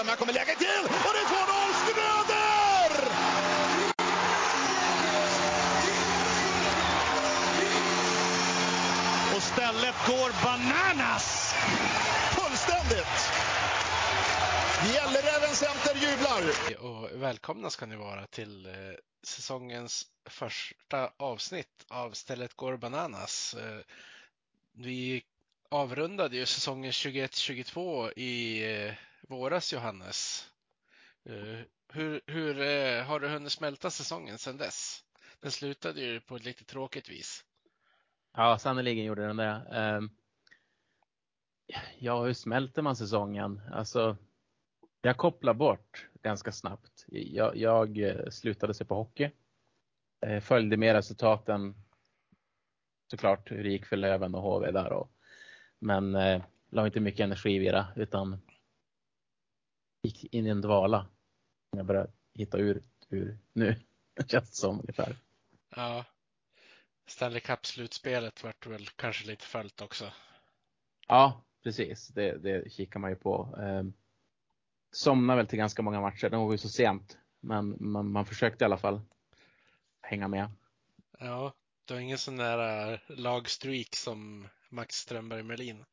[0.00, 2.92] Ström, här kommer läget till och det är 2-0 Schröder!
[9.36, 11.54] Och stället går bananas!
[12.32, 13.32] Fullständigt!
[14.94, 16.42] Gälleräven Center jublar!
[16.86, 18.72] Och välkomna ska ni vara till eh,
[19.22, 23.54] säsongens första avsnitt av Stället går bananas.
[23.54, 23.78] Eh,
[24.72, 25.24] vi
[25.68, 28.94] avrundade ju säsongen 21-22 i eh,
[29.30, 30.50] våras, Johannes.
[31.24, 31.60] Eh,
[31.92, 35.04] hur, hur eh, har du hunnit smälta säsongen sedan dess?
[35.40, 37.44] Den slutade ju på ett lite tråkigt vis.
[38.36, 39.62] Ja, sannerligen gjorde den det.
[39.72, 40.10] Ehm,
[41.98, 43.60] ja, hur smälter man säsongen?
[43.72, 44.16] Alltså,
[45.02, 47.04] jag kopplar bort ganska snabbt.
[47.08, 49.30] Jag, jag eh, slutade se på hockey.
[50.40, 51.74] Följde med resultaten
[53.10, 54.92] såklart hur det gick för Löven och HV där.
[54.92, 55.10] Och,
[55.78, 58.40] men eh, la inte mycket energi i det utan
[60.02, 61.06] gick in i en dvala.
[61.76, 63.76] Jag börjar hitta ur, ur nu,
[64.26, 65.16] känns det som ungefär.
[65.76, 66.04] Ja.
[67.06, 70.12] Stanley Cup-slutspelet vart väl kanske lite följt också.
[71.08, 72.08] Ja, precis.
[72.08, 73.58] Det, det kikar man ju på.
[73.58, 73.82] Eh,
[74.92, 76.30] somnade väl till ganska många matcher.
[76.30, 77.18] De var ju så sent.
[77.40, 79.00] Men man, man försökte i alla fall
[80.00, 80.50] hänga med.
[81.18, 81.52] Ja,
[81.84, 85.84] du har ingen sån där äh, lagstreak som Max Strömberg Melin?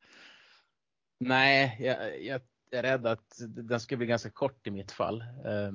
[1.20, 5.22] Nej, jag, jag, är rädd att den ska bli ganska kort i mitt fall.
[5.22, 5.72] Eh,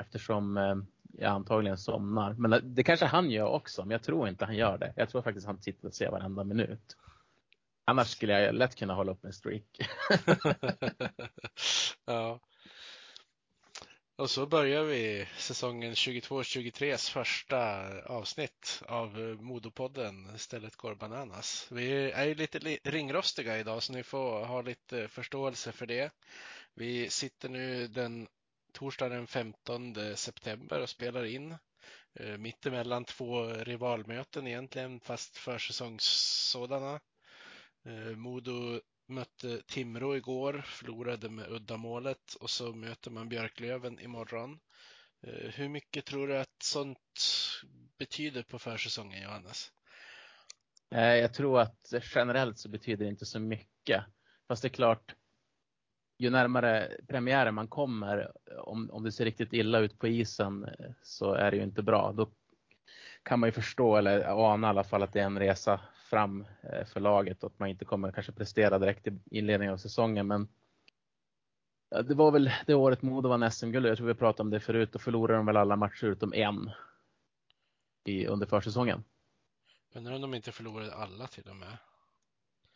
[0.00, 0.76] eftersom eh,
[1.18, 2.32] jag antagligen somnar.
[2.32, 4.92] Men det kanske han gör också, men jag tror inte han gör det.
[4.96, 6.96] Jag tror faktiskt han tittar och ser varenda minut.
[7.84, 9.64] Annars skulle jag lätt kunna hålla upp en streak.
[12.06, 12.40] ja.
[14.16, 21.68] Och så börjar vi säsongen 22-23s första avsnitt av Modopodden Stället går bananas.
[21.70, 26.12] Vi är ju lite ringrostiga idag så ni får ha lite förståelse för det.
[26.74, 28.26] Vi sitter nu den
[28.72, 31.56] torsdag den 15 september och spelar in
[32.20, 36.04] eh, mittemellan två rivalmöten egentligen fast försäsongs
[36.50, 37.00] sådana.
[37.86, 44.58] Eh, Modo mötte Timrå igår, förlorade med uddamålet och så möter man Björklöven imorgon.
[45.22, 47.20] Eh, hur mycket tror du att sånt
[47.98, 49.72] betyder på försäsongen, Johannes?
[50.90, 54.04] Eh, jag tror att generellt så betyder det inte så mycket.
[54.48, 55.14] Fast det är klart,
[56.18, 60.90] ju närmare premiären man kommer, om, om det ser riktigt illa ut på isen eh,
[61.02, 62.12] så är det ju inte bra.
[62.12, 62.30] Då
[63.22, 66.46] kan man ju förstå eller ana i alla fall att det är en resa fram
[66.62, 70.26] eh, för laget och att man inte kommer kanske prestera direkt i inledningen av säsongen.
[70.26, 70.48] Men
[71.90, 73.86] det var väl det året Modo vann SM-guld.
[73.86, 74.92] Jag tror vi pratade om det förut.
[74.92, 76.70] Då förlorade de väl alla matcher utom en
[78.04, 79.04] i, under försäsongen.
[79.94, 81.76] Undrar om de inte förlorade alla till och med?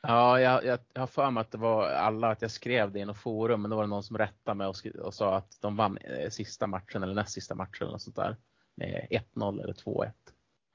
[0.02, 2.98] Ja, jag, jag, jag har för mig att det var alla, att jag skrev det
[2.98, 5.60] i något forum, men då var det någon som rättade mig och, och sa att
[5.60, 8.36] de vann eh, sista matchen eller näst sista matchen eller något sånt där.
[8.74, 10.12] Med 1-0 eller 2-1.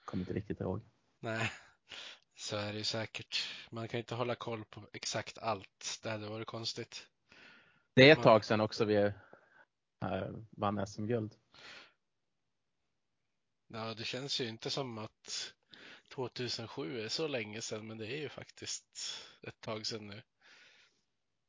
[0.05, 0.81] Kommer inte riktigt ihåg.
[1.19, 1.51] Nej,
[2.43, 3.37] så är det ju säkert.
[3.69, 5.99] Man kan inte hålla koll på exakt allt.
[6.03, 7.07] Det hade varit konstigt.
[7.93, 9.11] Det är ett tag sedan också vi äh,
[10.51, 11.35] vann SM-guld.
[13.67, 15.53] Ja, det känns ju inte som att
[16.13, 18.85] 2007 är så länge sedan, men det är ju faktiskt
[19.41, 20.21] ett tag sedan nu.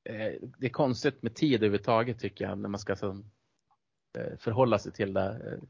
[0.04, 4.92] Eh, det är konstigt med tid överhuvudtaget tycker jag, när man ska eh, förhålla sig
[4.92, 5.60] till det.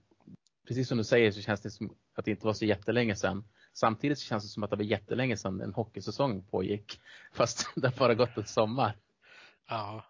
[0.69, 3.45] Precis som du säger så känns det som att det inte var så jättelänge sedan.
[3.75, 7.01] Samtidigt känns det som att det var jättelänge sedan en hockeysäsong pågick.
[7.33, 8.97] Fast det bara gått ett sommar.
[9.69, 10.05] Ja,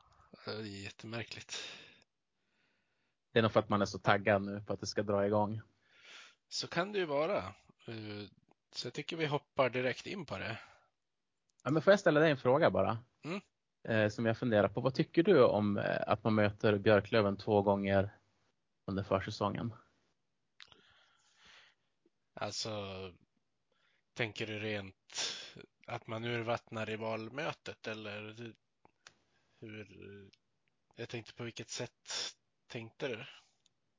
[0.44, 1.56] det är jättemärkligt.
[3.32, 5.26] Det är nog för att man är så taggad nu på att det ska dra
[5.26, 5.60] igång.
[6.48, 7.38] Så kan det ju vara.
[7.86, 8.28] Eh,
[8.72, 10.58] så jag tycker vi hoppar direkt in på det.
[11.64, 12.98] Ja, men får jag ställa dig en fråga bara?
[13.24, 13.40] Mm.
[13.88, 14.80] Eh, som jag funderar på.
[14.80, 18.18] Vad tycker du om eh, att man möter Björklöven två gånger
[18.86, 19.74] under försäsongen?
[22.34, 22.70] Alltså,
[24.14, 24.94] Tänker du rent
[25.86, 28.52] att man urvattnar i valmötet eller
[29.60, 30.30] hur?
[30.96, 32.08] Jag tänkte på vilket sätt
[32.66, 33.24] tänkte du?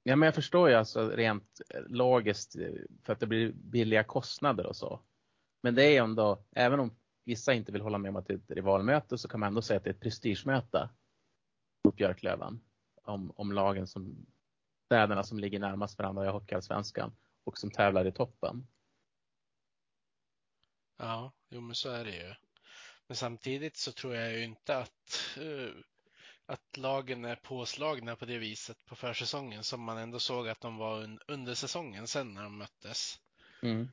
[0.04, 2.56] Ja, men jag förstår ju alltså rent logiskt
[3.04, 5.00] för att det blir billiga kostnader och så.
[5.62, 8.38] Men det är ändå, även om vissa inte vill hålla med om att det är
[8.38, 10.90] ett rivalmöte så kan man ändå säga att det är ett prestigemöte
[11.84, 12.62] mot Björklöven.
[13.04, 14.26] Om, om lagen som,
[14.86, 18.68] städerna som ligger närmast varandra i Hockeyallsvenskan och som tävlar i toppen.
[20.98, 22.36] Ja, jo men så är det ju.
[23.08, 25.72] Men samtidigt så tror jag ju inte att, uh,
[26.46, 30.78] att lagen är påslagna på det viset på försäsongen som man ändå såg att de
[30.78, 33.20] var under säsongen sen när de möttes.
[33.64, 33.92] Mm.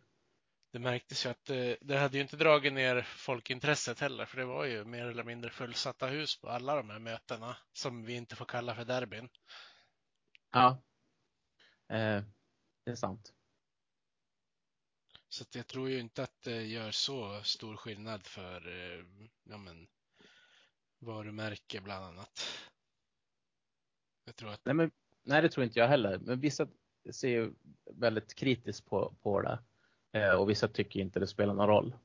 [0.72, 4.44] det märktes ju att det, det hade ju inte dragit ner folkintresset heller, för det
[4.44, 8.36] var ju mer eller mindre fullsatta hus på alla de här mötena som vi inte
[8.36, 9.28] får kalla för derbyn.
[10.52, 10.82] Ja,
[11.88, 12.22] eh,
[12.84, 13.32] det är sant.
[15.32, 19.04] Så jag tror ju inte att det gör så stor skillnad för eh,
[19.44, 19.88] ja, men,
[20.98, 22.40] varumärke bland annat.
[24.24, 24.64] Jag tror att...
[24.64, 24.90] Nej, men,
[25.22, 26.18] nej, det tror inte jag heller.
[26.18, 26.68] Men vissa
[27.10, 27.52] ser ju
[27.90, 29.58] väldigt kritiskt på, på det.
[30.12, 31.96] Eh, och vissa tycker inte det spelar någon roll.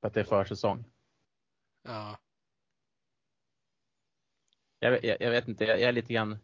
[0.00, 0.84] För att det är försäsong.
[1.82, 2.18] Ja.
[4.78, 6.38] Jag, jag, jag vet inte, jag, jag är lite grann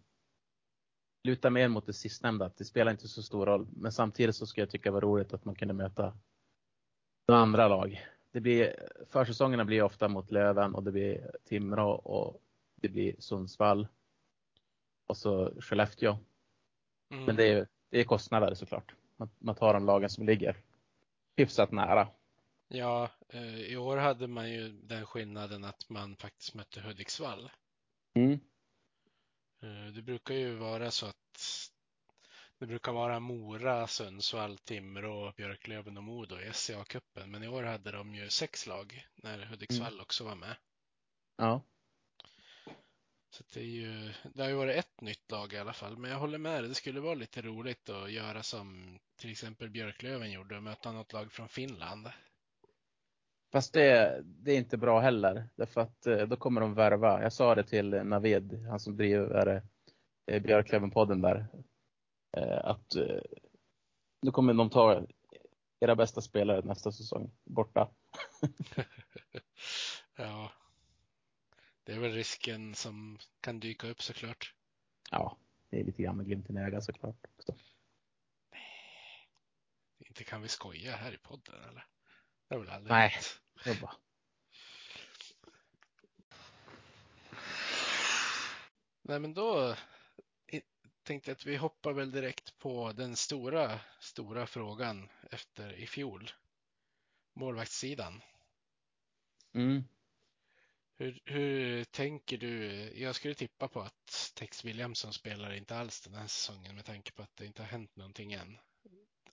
[1.24, 3.66] lutar mer mot det sistnämnda, att det spelar inte så stor roll.
[3.76, 6.18] Men samtidigt så skulle jag tycka det var roligt att man kunde möta
[7.28, 8.06] några andra lag.
[8.30, 8.74] Det blir,
[9.10, 12.42] försäsongerna blir ofta mot Löven och det blir Timrå och
[12.76, 13.88] det blir Sundsvall.
[15.06, 16.18] Och så Skellefteå.
[17.10, 17.24] Mm.
[17.24, 18.94] Men det är, det är kostnader såklart.
[19.16, 20.56] Man, man tar de lagen som ligger
[21.36, 22.08] hyfsat nära.
[22.68, 27.50] Ja, eh, i år hade man ju den skillnaden att man faktiskt mötte Hudiksvall.
[28.14, 28.38] Mm.
[29.64, 31.70] Eh, det brukar ju vara så att
[32.58, 37.26] det brukar vara Mora, Sundsvall, Timrå, Björklöven och Modo i SCA-cupen.
[37.26, 40.00] Men i år hade de ju sex lag när Hudiksvall Mm.
[40.00, 40.56] också var med.
[41.36, 41.62] Ja.
[43.30, 45.96] Så det, är ju, det har ju varit ett nytt lag i alla fall.
[45.96, 49.70] Men jag håller med dig, det skulle vara lite roligt att göra som till exempel
[49.70, 52.08] Björklöven gjorde och möta något lag från Finland.
[53.54, 55.48] Fast det, det är inte bra heller.
[55.56, 57.22] Därför att eh, då kommer de värva.
[57.22, 59.62] Jag sa det till Navid, han som driver
[60.26, 61.46] eh, Björklöven-podden där.
[62.36, 63.20] eh, Att eh,
[64.22, 65.06] nu kommer de ta
[65.80, 67.90] era bästa spelare nästa säsong borta.
[70.16, 70.52] Ja,
[71.84, 74.54] det är väl risken som kan dyka upp såklart.
[75.10, 75.36] Ja,
[75.70, 77.16] det är lite grann med glimten i ögat såklart.
[77.36, 77.54] också.
[79.98, 81.86] Inte kan vi skoja här i podden eller?
[82.48, 83.08] Det är väl aldrig Nej.
[83.08, 83.40] hänt.
[83.80, 83.96] Bara-
[89.02, 89.76] Nej, men då
[91.02, 96.30] tänkte jag att vi hoppar väl direkt på den stora, stora frågan efter i fjol.
[97.34, 98.22] Målvaktssidan.
[99.54, 99.84] Mm.
[100.96, 102.72] Hur, hur tänker du?
[103.00, 107.12] Jag skulle tippa på att Tex Williamson spelar inte alls den här säsongen med tanke
[107.12, 108.58] på att det inte har hänt någonting än.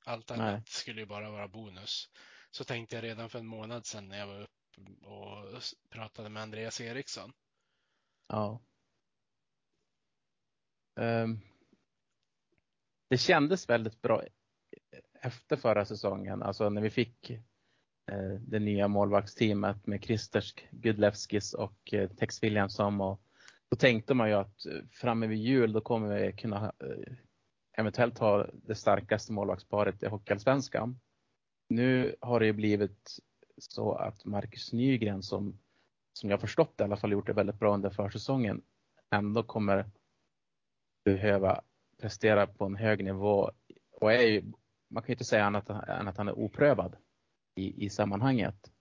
[0.03, 0.63] Allt annat Nej.
[0.67, 2.09] skulle ju bara vara bonus.
[2.51, 4.51] Så tänkte jag redan för en månad sedan när jag var uppe
[5.06, 7.33] och pratade med Andreas Eriksson.
[8.27, 8.62] Ja.
[11.00, 11.42] Um,
[13.09, 14.30] det kändes väldigt bra e,
[15.21, 17.30] efter förra säsongen, alltså när vi fick
[18.12, 23.01] eh, det nya målvaktsteamet med Kristers Gudlevskis och eh, Tex Williamson.
[23.01, 23.21] Och
[23.69, 27.13] då tänkte man ju att eh, framme vid jul då kommer vi kunna eh,
[27.77, 31.00] eventuellt ha det starkaste målvaktsparet i Hockeyallsvenskan.
[31.71, 33.19] Nu har det blivit
[33.57, 35.59] så att Marcus Nygren som,
[36.13, 38.62] som jag förstått i alla fall gjort det väldigt bra under försäsongen
[39.09, 39.89] ändå kommer
[41.06, 41.62] behöva
[42.01, 43.51] prestera på en hög nivå
[43.91, 44.51] och är ju,
[44.88, 46.97] man kan ju inte säga annat än att han är oprövad
[47.56, 48.71] i, i sammanhanget.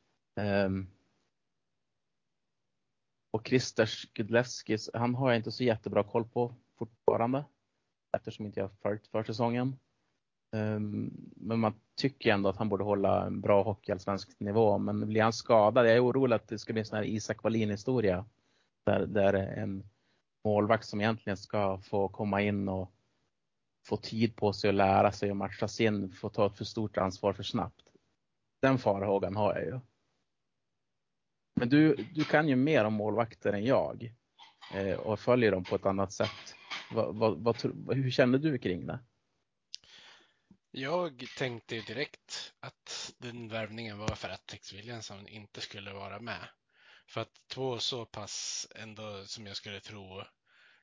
[0.40, 0.90] Um,
[3.30, 7.44] och Christer Gudlevskis, han har jag inte så jättebra koll på fortfarande
[8.12, 9.78] eftersom inte jag har följt försäsongen.
[10.52, 14.78] Ehm, men man tycker ändå att han borde hålla en bra hockeyallsvensk nivå.
[14.78, 17.42] Men blir han skadad, jag är orolig att det ska bli en sån här Isak
[17.42, 18.24] Wallin historia.
[18.86, 19.84] Där, där en
[20.44, 22.92] målvakt som egentligen ska få komma in och
[23.86, 26.96] få tid på sig att lära sig och matchas in, får ta ett för stort
[26.96, 27.84] ansvar för snabbt.
[28.62, 29.80] Den farhågan har jag ju.
[31.54, 34.14] Men du, du kan ju mer om målvakter än jag
[34.74, 36.54] eh, och följer dem på ett annat sätt.
[36.94, 37.56] Vad, vad, vad,
[37.96, 38.98] hur känner du kring det?
[40.72, 46.20] Jag tänkte ju direkt att den värvningen var för att Tex Williamson inte skulle vara
[46.20, 46.48] med.
[47.06, 50.22] För att två så pass ändå som jag skulle tro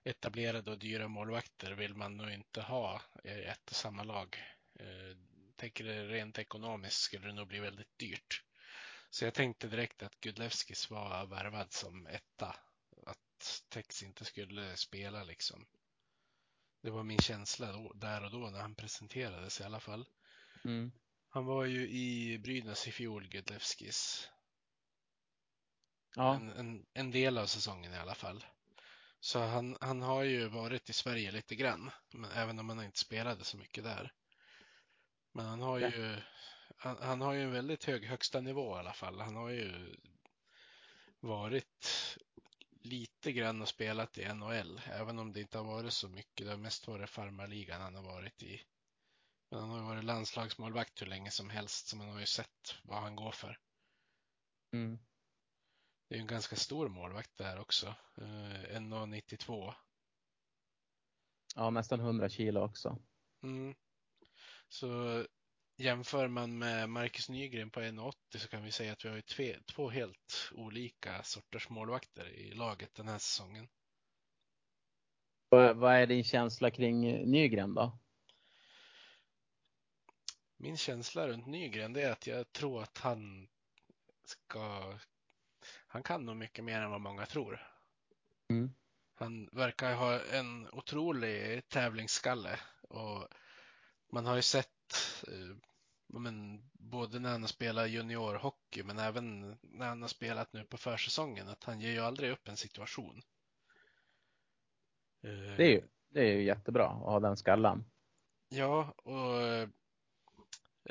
[0.04, 4.38] etablerade och dyra målvakter vill man nog inte ha i ett och samma lag.
[4.80, 5.18] Eh,
[5.56, 8.44] Tänker det rent ekonomiskt skulle det nog bli väldigt dyrt.
[9.10, 12.56] Så jag tänkte direkt att Gudlevskis var värvad som etta.
[13.06, 15.66] Att Tex inte skulle spela liksom.
[16.82, 20.06] Det var min känsla då, där och då när han presenterades i alla fall.
[20.66, 20.92] Mm.
[21.30, 24.30] Han var ju i Brynäs i fjol, Gudlevskis.
[26.16, 28.46] Ja, En, en, en del av säsongen i alla fall.
[29.20, 33.00] Så han, han har ju varit i Sverige lite grann, men även om han inte
[33.00, 34.12] spelade så mycket där.
[35.34, 35.88] Men han har Ja.
[35.90, 36.22] ju
[36.78, 39.20] han, han har ju en väldigt hög högsta nivå i alla fall.
[39.22, 39.96] Han har ju
[41.20, 42.18] varit
[42.90, 46.46] lite grann och spelat i NHL, även om det inte har varit så mycket.
[46.46, 48.62] Det har mest varit farmarligan han har varit i
[49.52, 53.02] Men han har varit landslagsmålvakt hur länge som helst, så man har ju sett vad
[53.02, 53.60] han går för.
[54.74, 55.00] Mm.
[56.10, 57.88] Det är en ganska stor målvakt där också.
[58.18, 59.74] Eh, 1,92.
[61.56, 63.00] Ja, nästan 100 kilo också.
[63.44, 63.76] Mm.
[64.70, 65.22] Så
[65.78, 69.22] jämför man med Marcus Nygren på 1,80 så kan vi säga att vi har ju
[69.22, 73.68] tve, två helt olika sorters målvakter i laget den här säsongen.
[75.50, 78.00] Vad, är din känsla kring Nygren då?
[80.58, 83.48] Min känsla runt Nygren är att jag tror att han
[84.26, 84.94] ska...
[85.88, 87.68] Han kan nog mycket mer än vad många tror.
[88.50, 88.74] Mm.
[89.16, 93.28] Han verkar ha en otrolig tävlingsskalle och
[94.12, 95.67] man har ju sett eh,
[96.08, 100.78] men, både när han har spelat juniorhockey men även när han har spelat nu på
[100.78, 103.22] försäsongen att han ger ju aldrig upp en situation.
[105.24, 107.86] Eh, Det är ju, det är ju jättebra att ha den skallen.
[108.50, 109.42] Ja, och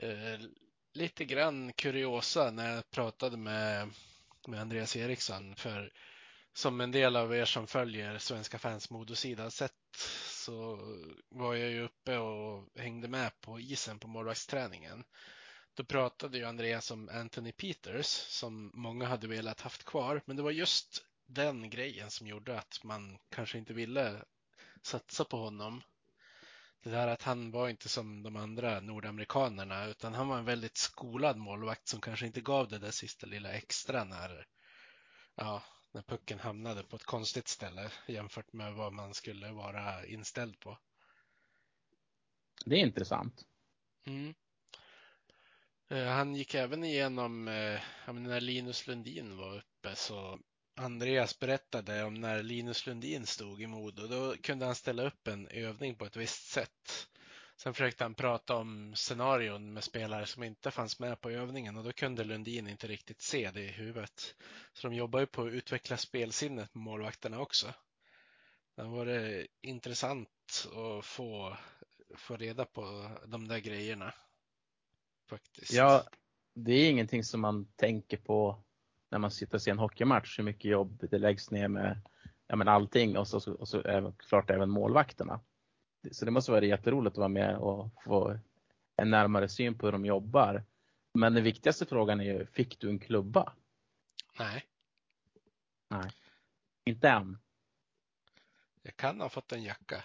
[0.03, 0.41] eh,
[0.93, 3.89] lite grann kuriosa när jag pratade med,
[4.49, 5.57] med Andreas Eriksson.
[5.57, 5.93] För
[6.53, 9.73] som en del av er som följer Svenska fans modosida sett
[10.47, 10.79] så
[11.29, 15.05] var jag ju uppe och hängde med på isen på målvaktsträningen.
[15.75, 20.23] Då pratade ju Andreas om Anthony Peters som många hade velat haft kvar.
[20.27, 24.25] Men det var just den grejen som gjorde att man kanske inte ville
[24.83, 25.83] satsa på honom
[26.83, 30.77] det där att han var inte som de andra nordamerikanerna utan han var en väldigt
[30.77, 34.47] skolad målvakt som kanske inte gav det där sista lilla extra när,
[35.35, 35.63] ja,
[35.97, 40.79] när pucken hamnade på ett konstigt ställe jämfört med vad man skulle vara inställd på.
[42.65, 43.47] Det är intressant.
[44.07, 44.35] Mm.
[45.91, 47.81] Eh, Han gick även igenom, eh,
[48.13, 50.39] när Linus Lundin var uppe så
[50.75, 54.07] Andreas berättade om när Linus Lundin stod i Modo.
[54.07, 57.09] Då kunde han ställa upp en övning på ett visst sätt.
[57.57, 61.85] Sen försökte han prata om scenarion med spelare som inte fanns med på övningen och
[61.85, 64.35] då kunde Lundin inte riktigt se det i huvudet.
[64.73, 67.67] Så de jobbar ju på att utveckla spelsinnet med målvakterna också.
[68.77, 70.29] Det var det intressant
[70.67, 71.57] att få,
[72.17, 74.15] få reda på de där grejerna.
[75.29, 75.73] Faktiskt.
[75.73, 76.05] Ja,
[76.55, 78.65] det är ingenting som man tänker på
[79.11, 82.01] när man sitter och ser en hockeymatch, hur mycket jobb det läggs ner med
[82.47, 85.41] ja, men allting och så, och så även, klart även målvakterna.
[86.13, 88.39] Så det måste vara jätteroligt att vara med och få
[88.97, 90.65] en närmare syn på hur de jobbar.
[91.15, 93.53] Men den viktigaste frågan är ju, fick du en klubba?
[94.39, 94.65] Nej,
[95.89, 96.11] Nej.
[96.85, 97.39] Inte än.
[98.83, 100.05] jag kan ha fått en jacka.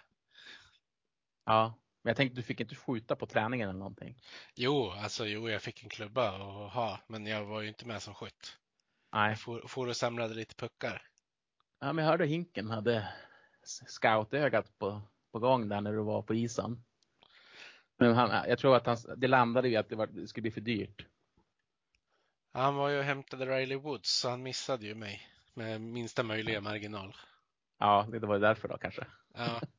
[1.46, 4.22] Ja, men jag tänkte du fick inte skjuta på träningen eller någonting.
[4.55, 8.01] Jo, alltså jo, jag fick en klubba att ha, men jag var ju inte med
[8.01, 8.58] som skytt.
[9.13, 9.29] Nej.
[9.29, 11.01] Jag for, for och samlade lite puckar.
[11.79, 13.13] Ja, men jag hörde Hinken hade
[13.88, 16.83] scoutögat på, på gång där när du var på isen.
[17.97, 20.51] Men han, jag tror att han, det landade i att det, var, det skulle bli
[20.51, 21.05] för dyrt.
[22.53, 26.61] Han var ju och hämtade Riley Woods, så han missade ju mig med minsta möjliga
[26.61, 27.15] marginal.
[27.77, 29.07] Ja, det var därför då kanske.
[29.33, 29.61] Ja,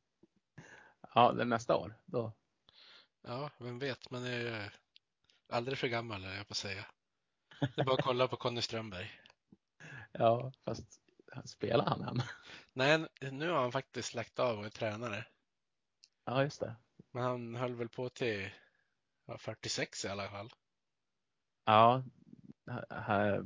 [1.14, 1.94] Ja, nästa år.
[2.04, 2.32] Då.
[3.22, 4.70] ja, vem vet, man är ju
[5.48, 6.86] aldrig för gammal, är jag på att säga.
[7.60, 9.10] Det är bara att kolla på Conny Strömberg.
[10.14, 11.00] Ja, fast
[11.44, 12.22] spelar han än?
[12.72, 15.24] Nej, nu har han faktiskt lagt av och är tränare.
[16.24, 16.74] Ja, just det.
[17.10, 18.50] Men han höll väl på till
[19.26, 20.52] ja, 46 i alla fall.
[21.64, 22.02] Ja,
[22.90, 23.44] här,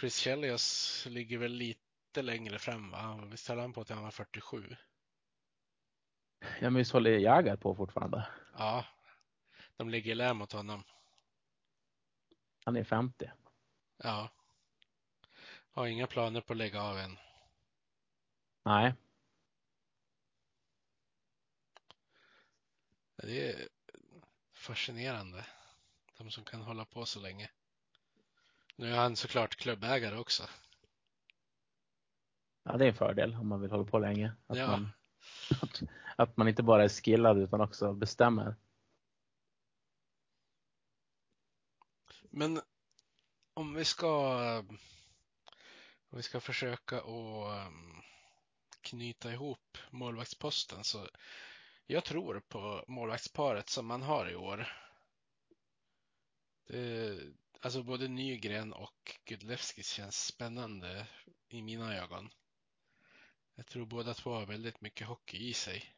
[0.00, 3.24] Chris Chelios ligger väl lite längre fram, va?
[3.30, 4.76] Visst höll han på till han var 47?
[6.40, 8.28] ja, men visst håller Jagr på fortfarande?
[8.58, 8.84] Ja,
[9.76, 10.84] de ligger i lä mot honom.
[12.64, 13.30] Han är 50.
[13.96, 14.28] Ja.
[15.70, 17.18] Har inga planer på att lägga av än.
[18.64, 18.94] Nej,
[23.22, 23.68] Det är
[24.52, 25.46] fascinerande.
[26.18, 27.50] De som kan hålla på så länge.
[28.76, 30.42] Nu är han såklart klubbägare också.
[32.62, 34.32] ja, det är en fördel om man vill hålla på länge.
[34.46, 34.66] Att, Ja.
[34.66, 34.88] man,
[35.62, 35.82] att,
[36.16, 38.56] att man inte bara är skillad utan också bestämmer.
[42.30, 42.60] Men
[43.54, 44.38] om vi ska
[46.08, 48.02] om vi ska försöka att um,
[48.80, 51.08] knyta ihop målvaktsposten så
[51.86, 54.68] jag tror på målvaktsparet som man har i år.
[56.66, 57.18] Det,
[57.60, 61.06] alltså både Nygren och Gudlevskis känns spännande
[61.48, 62.30] i mina ögon.
[63.54, 65.94] Jag tror båda två har väldigt mycket hockey i sig.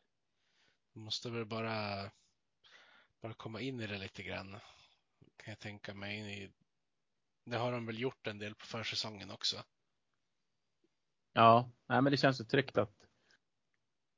[0.92, 2.10] De måste väl bara,
[3.20, 4.50] bara komma in i det lite grann.
[5.36, 6.18] Kan jag tänka mig.
[6.18, 6.52] In i,
[7.44, 9.64] det har de väl gjort en del på försäsongen också.
[11.32, 13.03] Ja, nej, men det känns ju tryggt att,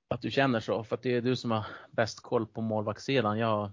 [0.08, 0.84] att du känner så.
[0.84, 3.38] För att det är du som har bäst koll på målvaktssidan.
[3.38, 3.72] Jag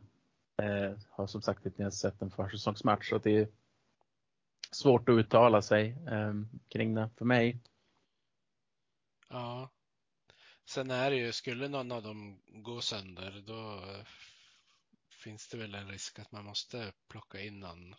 [0.57, 3.47] Eh, har som sagt inte ens sett en försäsongsmatch så det är
[4.71, 6.33] svårt att uttala sig eh,
[6.69, 7.59] kring det för mig.
[9.29, 9.71] Ja.
[10.65, 14.05] Sen är det ju, skulle någon av dem gå sönder då eh,
[15.23, 17.95] finns det väl en risk att man måste plocka in någon.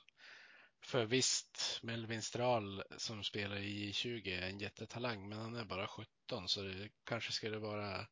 [0.81, 5.87] För visst, Melvin Strahl som spelar i 20 är en jättetalang, men han är bara
[5.87, 8.07] 17 så det kanske skulle vara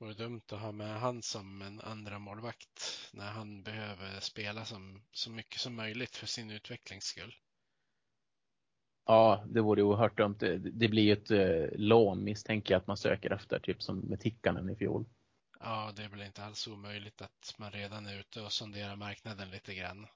[0.00, 5.02] vore dumt att ha med han som en andra målvakt när han behöver spela som,
[5.12, 7.34] så mycket som möjligt för sin utvecklings skull.
[9.06, 10.36] Ja, det vore oerhört dumt.
[10.38, 13.98] Det, det blir ju ett eh, lån misstänker jag att man söker efter, typ som
[13.98, 15.04] med Tikkanen i fjol.
[15.60, 19.50] Ja, det är väl inte alls omöjligt att man redan är ute och sonderar marknaden
[19.50, 20.06] lite grann.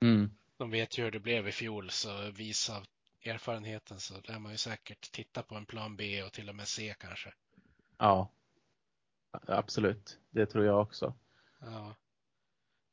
[0.00, 0.30] Mm.
[0.56, 2.86] De vet ju hur det blev i fjol, så vis av
[3.24, 6.68] erfarenheten så lär man ju säkert titta på en plan B och till och med
[6.68, 7.32] C kanske.
[7.98, 8.30] Ja,
[9.46, 10.18] absolut.
[10.30, 11.14] Det tror jag också.
[11.60, 11.94] Ja.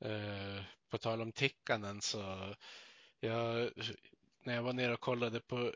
[0.07, 2.55] Eh, på tal om Tikkanen så
[3.19, 3.71] jag,
[4.43, 5.71] när jag var nere och kollade på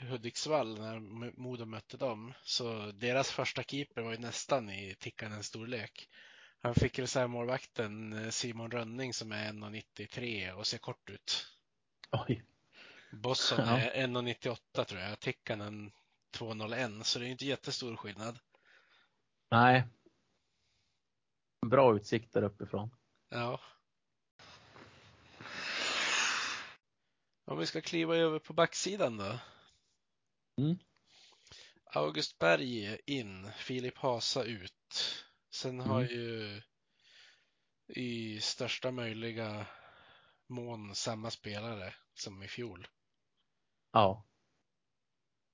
[0.00, 1.00] Hudiksvall när
[1.40, 6.08] Modo mötte dem så deras första keeper var ju nästan i Tikkanens storlek.
[6.60, 11.46] Han fick reservmålvakten eh, Simon Rönning som är 1,93 och ser kort ut.
[12.10, 12.44] Oj.
[13.12, 15.92] Bosson är 1,98 tror jag, Tikkanen
[16.38, 18.38] 2,01 så det är inte jättestor skillnad.
[19.50, 19.84] Nej.
[21.66, 22.90] Bra utsikt där uppifrån.
[23.28, 23.60] Ja.
[27.44, 29.38] Om vi ska kliva över på backsidan då.
[30.60, 30.78] Mm.
[31.84, 35.24] August Berg in, Filip Hasa ut.
[35.54, 36.12] Sen har Mm.
[36.12, 36.62] ju
[37.86, 39.66] i största möjliga
[40.46, 42.88] mån samma spelare som i fjol.
[43.92, 44.26] Ja.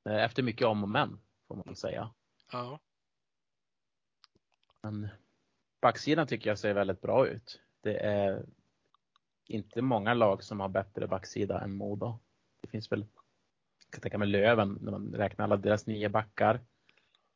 [0.09, 2.15] Eh, Efter mycket om och men, får man säga.
[2.53, 2.81] Ja,
[4.83, 5.09] Men
[5.81, 7.61] backsidan tycker jag ser väldigt bra ut.
[7.81, 8.47] Det är
[9.47, 12.19] inte många lag som har bättre backsida än Modo.
[12.61, 13.07] Det finns väl,
[13.85, 16.55] jag kan tänka mig Löven när man räknar alla deras nio backar.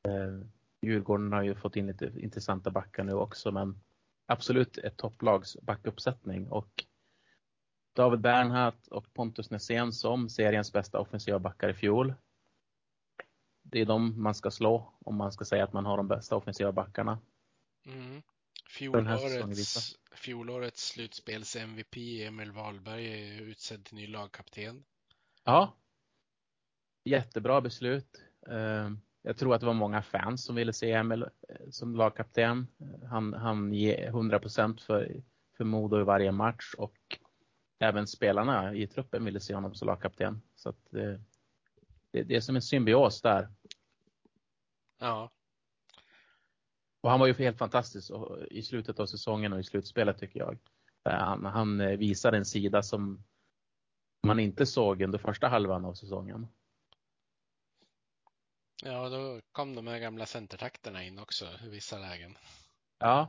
[0.08, 0.46] Eh,
[0.82, 3.80] Djurgården har ju fått in lite intressanta backar nu också, men
[4.26, 6.85] absolut ett topplags backuppsättning och
[7.94, 12.14] David Bernhardt och Pontus Nässén som seriens bästa offensiva backar i fjol.
[13.62, 16.37] Det är de man ska slå om man ska säga att man har de bästa
[16.37, 17.18] offensiva backarna
[17.87, 18.23] mm.
[18.68, 24.85] Fjolårets, fjolårets slutspels-MVP Emil Wahlberg är utsedd till ny lagkapten.
[25.45, 25.77] Ja.
[27.05, 28.23] Jättebra beslut.
[28.49, 28.90] Eh,
[29.23, 32.66] Jag tror att det var många fans som ville se Emil eh, som lagkapten.
[33.11, 34.40] Han, han ger 100
[34.87, 35.23] för,
[35.57, 37.18] för Modo i varje match och
[37.79, 40.42] även spelarna i truppen ville se honom som lagkapten.
[40.55, 41.21] Så att det,
[42.11, 43.49] det är som en symbios där.
[44.99, 45.31] Ja,
[47.02, 48.10] Och han var ju helt fantastisk
[48.50, 50.58] i slutet av säsongen och i slutspelet tycker jag.
[51.08, 53.24] Eh, Han, han eh, visar en sida som
[54.26, 56.46] man inte såg under första halvan av säsongen.
[58.84, 62.38] ja, då kom de här gamla centertakterna in också i vissa lägen.
[62.98, 63.28] Ja,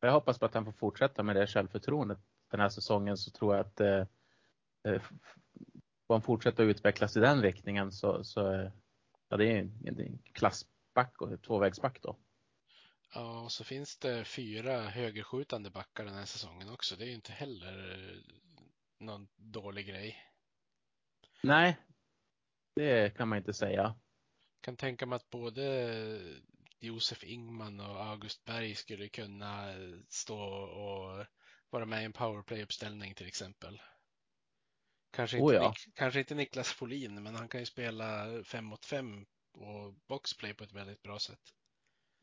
[0.00, 2.18] jag hoppas på att han får fortsätta med det självförtroendet
[2.50, 4.06] den här säsongen så tror jag att eh,
[4.84, 5.02] eh,
[6.06, 8.70] får han fortsätta utvecklas i den riktningen så, så
[9.28, 12.16] ja, det är en, en klassback och tvåvägsback då.
[13.14, 16.96] Ja, och så finns det fyra högerskjutande backar den här säsongen också.
[16.96, 18.34] Det är ju inte heller eh,
[18.98, 20.16] någon dålig grej.
[21.42, 21.76] Nej,
[22.74, 23.94] det kan man inte säga.
[24.60, 26.38] kan tänka mig att både
[26.80, 29.74] Josef Ingman och August Berg skulle kunna
[30.08, 31.26] stå och
[31.70, 33.80] vara med i en powerplay-uppställning till exempel.
[35.10, 35.70] Kanske inte, Oh ja.
[35.70, 40.54] Nik- kanske inte Niklas Folin, men han kan ju spela fem mot fem och boxplay
[40.54, 41.40] på ett väldigt bra sätt.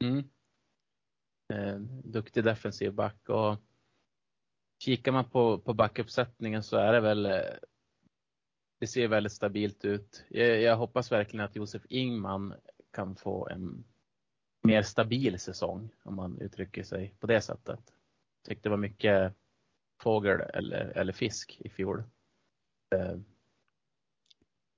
[0.03, 0.29] Mm.
[1.53, 3.57] Eh, duktig defensiv back och
[4.79, 7.41] kikar man på, på backuppsättningen så är det väl eh,
[8.79, 10.25] det ser väldigt stabilt ut.
[10.29, 12.53] Jag, jag hoppas verkligen att Josef Ingman
[12.91, 13.83] kan få en
[14.61, 17.79] mer stabil säsong om man uttrycker sig på det sättet.
[17.85, 19.33] Jag Tyckte det var mycket
[20.01, 22.03] fågel eller, eller fisk i fjol.
[22.95, 23.17] Eh,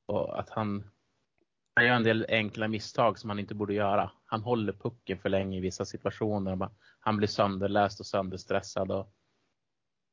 [0.06, 0.90] och att han,
[1.78, 4.12] han gör en del enkla misstag som han inte borde göra.
[4.26, 6.70] Han håller pucken för länge i vissa situationer.
[7.00, 8.92] Han blir sönderläst och sönderstressad.
[8.92, 9.14] Och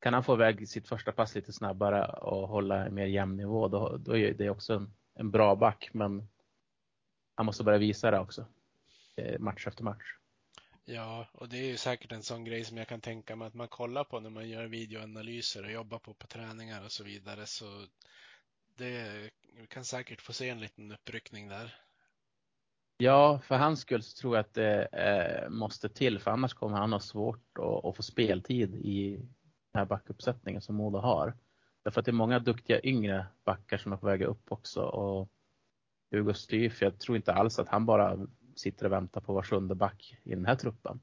[0.01, 3.69] kan han få iväg sitt första pass lite snabbare och hålla en mer jämn nivå,
[3.69, 5.91] då, då är det också en, en bra back.
[5.93, 6.29] Men
[7.35, 8.47] han måste börja visa det också.
[9.17, 10.17] Eh, match efter match.
[10.85, 13.55] Ja, och det är ju säkert en sån grej som jag kan tänka mig att
[13.55, 17.47] man kollar på när man gör videoanalyser och jobbar på på träningar och så vidare.
[17.47, 17.87] Så
[18.77, 21.75] det vi kan säkert få se en liten uppryckning där.
[22.97, 26.77] Ja, för hans skull så tror jag att det eh, måste till, för annars kommer
[26.77, 29.17] han ha svårt att, att få speltid i
[29.73, 31.37] den här backuppsättningen som Modo har.
[31.83, 34.83] Därför att det är många duktiga yngre backar som är på väg upp också.
[34.83, 35.31] Och
[36.11, 39.75] Hugo Styf, jag tror inte alls att han bara sitter och väntar på var sjunde
[39.75, 41.01] back i den här truppen.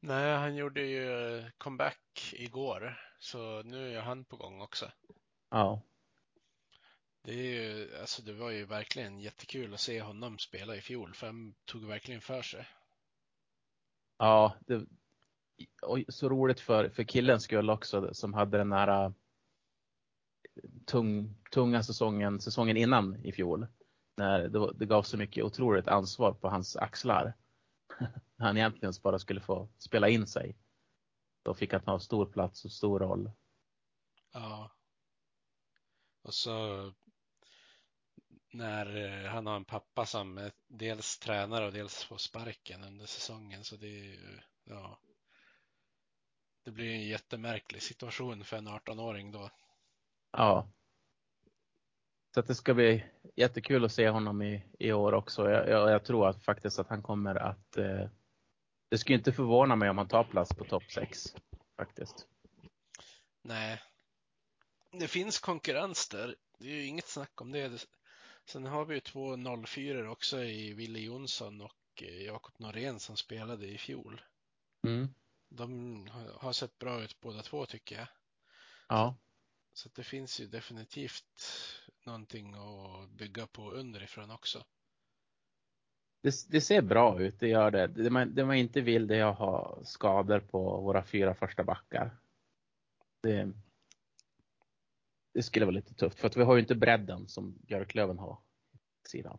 [0.00, 4.90] Nej, han gjorde ju comeback igår, så nu är han på gång också.
[5.50, 5.82] Ja.
[7.26, 11.14] Det, är ju, alltså det var ju verkligen jättekul att se honom spela i fjol,
[11.14, 12.68] för han tog verkligen för sig.
[14.18, 14.86] Ja, det,
[15.82, 19.12] och så roligt för, för killens skull också som hade den här äh,
[20.84, 23.66] tung, tunga säsongen, säsongen innan i fjol.
[24.16, 27.34] När det, det gav så mycket otroligt ansvar på hans axlar.
[28.38, 30.56] han egentligen bara skulle få spela in sig.
[31.42, 33.30] Då fick han ta stor plats och stor roll.
[34.32, 34.72] Ja.
[36.22, 36.92] Och så
[38.52, 43.06] när eh, han har en pappa som är dels tränare och dels får sparken under
[43.06, 45.00] säsongen så det är ju, ja.
[46.64, 49.50] Det blir en jättemärklig situation för en 18-åring då.
[50.32, 50.68] Ja.
[52.34, 53.04] Så det ska bli
[53.36, 55.50] jättekul att se honom i, i år också.
[55.50, 58.08] Jag, jag, jag tror att faktiskt att han kommer att eh,
[58.88, 61.18] det skulle inte förvåna mig om han tar plats på topp 6
[61.76, 62.26] faktiskt.
[63.42, 63.82] Nej.
[64.92, 66.36] Det finns konkurrens där.
[66.58, 67.86] Det är ju inget snack om det.
[68.46, 73.16] Sen har vi ju två 04 också i Wille Jonsson och eh, Jakob Norén som
[73.16, 74.22] spelade i fjol.
[74.86, 75.08] Mm.
[75.48, 78.08] De har sett bra ut båda två tycker jag.
[78.88, 79.16] Ja.
[79.72, 81.42] Så det finns ju definitivt
[82.04, 84.64] någonting att bygga på underifrån också.
[86.22, 87.86] Det, det, ser bra ut, det gör det.
[87.86, 91.64] Det man, det man inte vill det är att ha skador på våra fyra första
[91.64, 92.16] backar.
[93.20, 93.52] Det,
[95.36, 98.38] det skulle vara lite tufft för att vi har ju inte bredden som Björklöven har.
[99.08, 99.38] Sidan.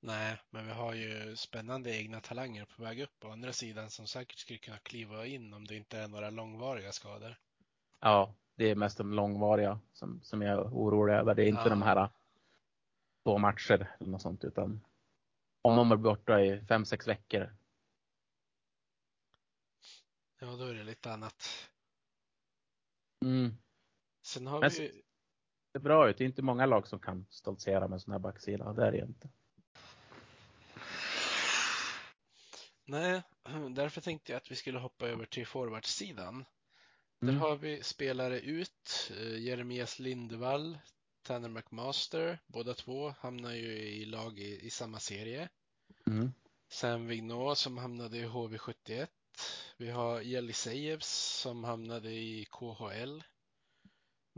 [0.00, 4.06] Nej, men vi har ju spännande egna talanger på väg upp på andra sidan som
[4.06, 7.38] säkert skulle kunna kliva in om det inte är några långvariga skador.
[8.00, 11.34] Ja, det är mest de långvariga som, som jag är orolig över.
[11.34, 11.68] Det är inte ja.
[11.68, 12.10] de här
[13.24, 14.84] två matcher eller något sånt utan
[15.62, 17.56] om de är borta i fem, sex veckor.
[20.40, 21.70] Ja, då är det lite annat.
[23.24, 23.56] Mm.
[24.28, 25.02] Sen har Men vi
[25.72, 26.18] Det är bra ut.
[26.18, 28.72] Det är inte många lag som kan stoltsera med sån här backsida.
[28.72, 29.28] Det är det inte.
[32.84, 33.22] Nej,
[33.70, 36.34] därför tänkte jag att vi skulle hoppa över till forwardsidan.
[36.34, 37.34] Mm.
[37.34, 39.10] Där har vi spelare ut.
[39.16, 40.78] eh, Jeremias Lindvall,
[41.22, 42.38] Tanner McMaster.
[42.46, 45.48] Båda två hamnar ju i lag i, i samma serie.
[46.06, 46.32] Mm.
[46.68, 49.06] Sam Vignot som hamnade i HV71.
[49.76, 53.22] Vi har Jelisejevs som hamnade i KHL.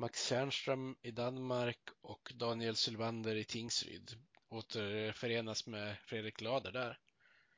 [0.00, 4.10] Max Tjärnström i Danmark och Daniel Sylvander i Tingsryd
[4.48, 6.98] återförenas med Fredrik Lader där.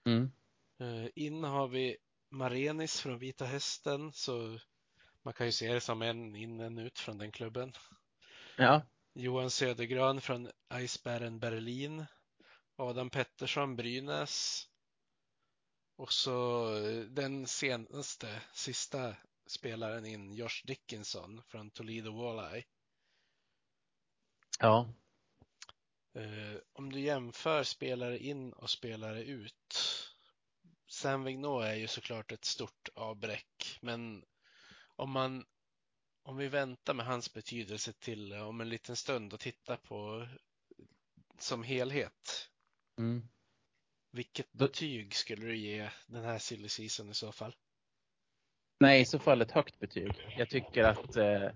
[0.06, 0.32] Mm.
[0.80, 1.96] Eh, In har vi
[2.30, 4.58] Marenis från Vita Hästen, så
[5.24, 7.72] man kan ju se det som en in en ut från den klubben.
[8.56, 8.82] Ja.
[9.14, 12.04] Johan Södergran från Eisbären Berlin.
[12.76, 14.66] Adam Pettersson Brynäs.
[15.96, 19.16] Och så eh, den senaste, sista
[19.52, 22.64] spelaren in, Josh Dickinson från Toledo Walleye.
[24.58, 24.88] Ja.
[26.14, 29.78] Eh, om du jämför spelare in och spelare ut.
[30.86, 34.24] Sam Vignot är ju såklart ett stort avbräck, men
[34.96, 35.44] om man
[36.22, 40.28] om vi väntar med hans betydelse till om en liten stund och tittar på
[41.38, 42.48] som helhet.
[42.98, 43.28] Mm.
[44.10, 47.56] Vilket betyg skulle du ge den här silly season i så fall?
[48.82, 50.12] Nej, i så fall ett högt betyg.
[50.38, 51.50] Jag tycker att eh,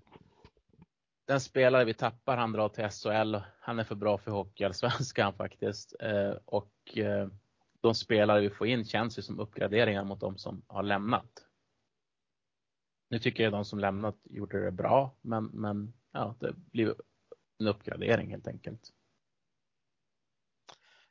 [1.25, 3.37] den spelare vi tappar, han drar till SHL.
[3.61, 5.95] Han är för bra för Hockeyallsvenskan faktiskt.
[6.01, 7.29] Eh, och eh,
[7.81, 11.47] de spelare vi får in känns ju som uppgraderingar mot de som har lämnat.
[13.11, 16.95] Nu tycker jag de som lämnat gjorde det bra, men, men ja, det blir
[17.59, 18.93] en uppgradering helt enkelt.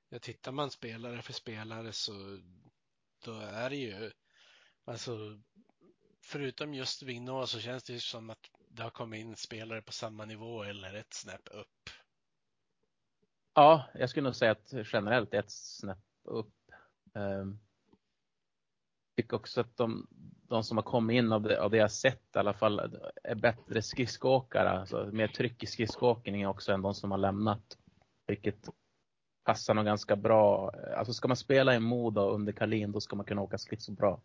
[0.09, 2.39] Ja, tittar man spelare för spelare så
[3.25, 4.11] då är det ju
[4.85, 5.41] alltså
[6.25, 9.91] förutom just Vignå så känns det ju som att det har kommit in spelare på
[9.91, 11.89] samma nivå eller ett snäpp upp.
[13.53, 16.53] Ja, jag skulle nog säga att generellt ett snäpp upp.
[17.13, 17.59] Um,
[19.15, 20.07] tycker också att de,
[20.47, 23.35] de som har kommit in av det, av det jag sett i alla fall är
[23.35, 27.77] bättre skridskoåkare, alltså mer tryck i skridskoåkningen också än de som har lämnat.
[28.27, 28.69] Vilket
[29.43, 30.71] passar nog ganska bra.
[30.97, 34.21] Alltså ska man spela i Modo under Kalin då ska man kunna åka skridskor bra.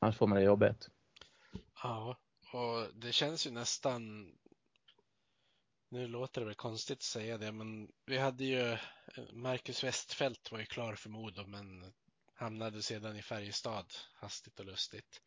[0.00, 0.88] Annars får man det jobbigt.
[1.84, 2.16] Ja,
[2.52, 4.32] och det känns ju nästan
[5.88, 8.78] nu låter det väl konstigt att säga det, men vi hade ju
[9.32, 11.92] Marcus Westfält var ju klar för Modo, men
[12.34, 15.20] hamnade sedan i Färjestad hastigt och lustigt.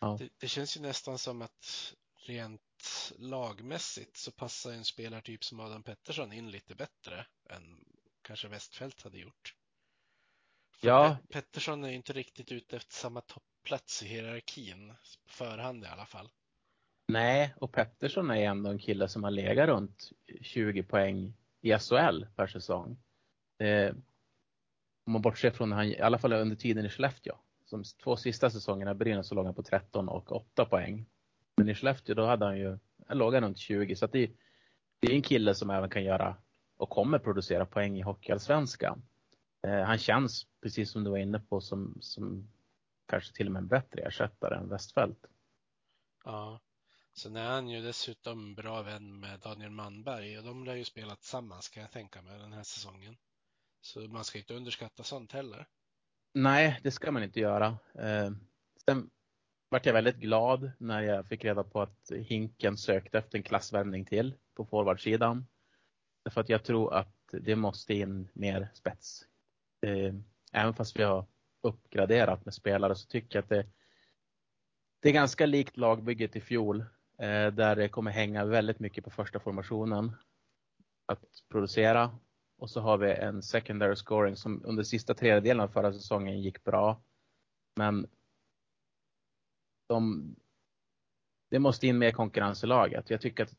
[0.00, 0.16] Ja.
[0.18, 1.94] Det, det, känns ju nästan som att
[2.26, 7.84] rent lagmässigt så passar en spelartyp som Adam Pettersson in lite bättre än
[8.22, 9.54] kanske Westfält hade gjort.
[10.80, 11.18] För ja.
[11.22, 13.20] Pe Pettersson är inte riktigt ute efter samma
[13.66, 14.92] plats i hierarkin
[15.24, 16.28] på förhand i alla fall.
[17.08, 22.24] Nej, och Pettersson är ändå en kille som har legat runt 20 poäng i SHL
[22.36, 22.98] per säsong.
[23.58, 23.94] Eh,
[25.06, 27.34] om man bortser från han, i alla fall under tiden i Skellefteå.
[27.64, 31.06] Som två sista säsongerna i Brynäs så låg han på 13 och 8 poäng.
[31.56, 34.30] Men i Skellefteå då hade han ju, han låg runt 20 så att det,
[35.00, 36.36] det är en kille som även kan göra
[36.76, 39.02] och kommer producera poäng i Hockeyallsvenskan.
[39.66, 42.48] Eh, han känns, precis som du var inne på, som, som
[43.06, 45.26] kanske till och med en bättre ersättare än Westfält.
[46.24, 46.60] Ja,
[47.16, 51.16] sen är han ju dessutom bra vän med Daniel Manberg och de lär ju spela
[51.16, 53.16] tillsammans kan jag tänka mig den här säsongen.
[53.80, 55.66] Så man ska inte underskatta sånt heller.
[56.34, 57.78] Nej, det ska man inte göra.
[57.94, 58.30] Eh,
[58.84, 59.10] sen
[59.68, 64.04] vart jag väldigt glad när jag fick reda på att Hinken sökte efter en klassvärvning
[64.04, 65.46] till på forwardsidan.
[66.24, 69.24] Därför att jag tror att det måste in mer spets.
[69.86, 70.14] Eh,
[70.52, 71.26] även fast vi har
[71.66, 73.66] uppgraderat med spelare så tycker jag att det,
[75.02, 76.80] det är ganska likt lagbygget i fjol.
[77.18, 80.16] Eh, där det kommer hänga väldigt mycket på första formationen.
[81.06, 82.18] Att producera.
[82.58, 86.64] Och så har vi en secondary scoring som under sista tredjedelen av förra säsongen gick
[86.64, 87.02] bra.
[87.76, 88.06] Men
[89.88, 90.34] de,
[91.50, 93.10] det måste in mer konkurrens i laget.
[93.10, 93.54] Jag tycker att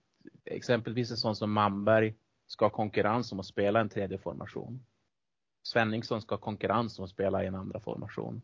[0.46, 2.16] exempelvis en sån som Manberg
[2.48, 4.86] ska ha konkurrens om att spela en tredje formation.
[5.68, 8.42] Svenningsson ska ha konkurrens om att spela i en andra formation.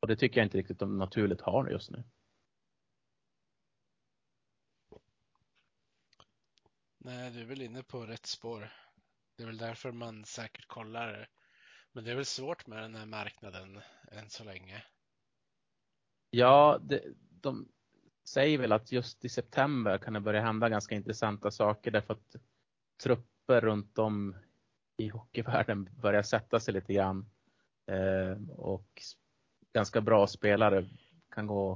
[0.00, 2.04] Och det tycker jag inte riktigt de naturligt har just nu.
[6.98, 8.72] Nej, du är väl inne på rätt spår.
[9.36, 11.28] Det är väl därför man säkert kollar.
[11.92, 13.80] Men det är väl svårt med den här marknaden
[14.12, 14.84] än så länge.
[16.30, 17.68] Ja, det, de
[18.24, 22.36] säger väl att just i september kan det börja hända ganska intressanta saker därför att
[23.46, 24.36] trupper runt om
[24.96, 27.30] i hockeyvärlden börjar sätta sig lite grann.
[27.86, 29.02] Eh, och
[29.72, 30.88] ganska bra spelare
[31.30, 31.70] kan gå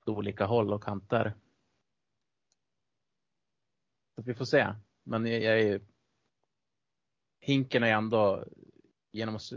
[0.00, 1.34] åt olika håll och kanter.
[4.14, 4.74] Så vi får se.
[5.02, 5.80] Men jag är
[7.40, 8.44] Hinken är ändå
[9.12, 9.52] genom att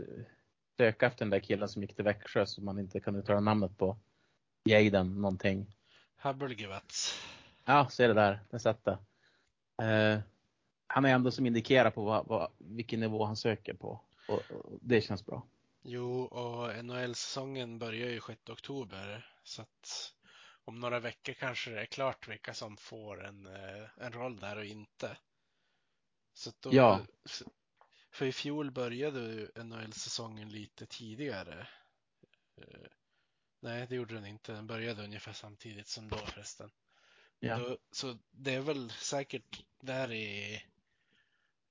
[0.76, 3.78] söka efter den där killen som gick till Växjö som man inte kan uttala namnet
[3.78, 3.96] på.
[4.64, 5.76] Jaden någonting.
[6.16, 7.20] Habelgevats.
[7.64, 8.40] Ja, se det där.
[8.50, 8.98] Det satt det.
[9.82, 10.20] Eh,
[10.92, 14.00] han är ändå som indikerar på vad, vad, vilken nivå han söker på.
[14.28, 15.46] Och, och det känns bra.
[15.82, 19.34] Jo, och NHL-säsongen börjar ju 6 oktober.
[19.44, 20.14] Så att
[20.64, 24.56] om några veckor kanske det är klart vilka som får en, eh, en roll där
[24.56, 25.16] och inte.
[26.34, 27.00] Så då, ja.
[28.12, 31.68] För i fjol började NHL-säsongen lite tidigare.
[32.56, 32.90] Eh,
[33.60, 34.52] nej, det gjorde den inte.
[34.52, 36.70] Den började ungefär samtidigt som då förresten.
[37.38, 37.58] Ja.
[37.58, 40.62] Då, så det är väl säkert där i,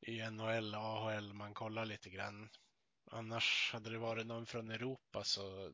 [0.02, 2.50] i NHL och AHL man kollar lite grann.
[3.12, 5.72] Annars hade det varit någon från Europa så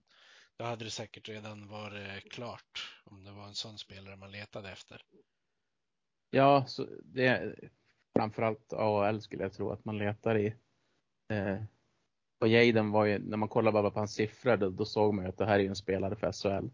[0.57, 4.71] då hade det säkert redan varit klart om det var en sån spelare man letade
[4.71, 5.01] efter.
[6.29, 7.69] Ja, så det är
[8.15, 10.55] framförallt AHL skulle jag tro att man letar i.
[11.29, 11.63] Eh,
[12.39, 15.25] och Jaden var ju, när man kollar bara på hans siffror, då, då såg man
[15.25, 16.67] ju att det här är ju en spelare för SHL.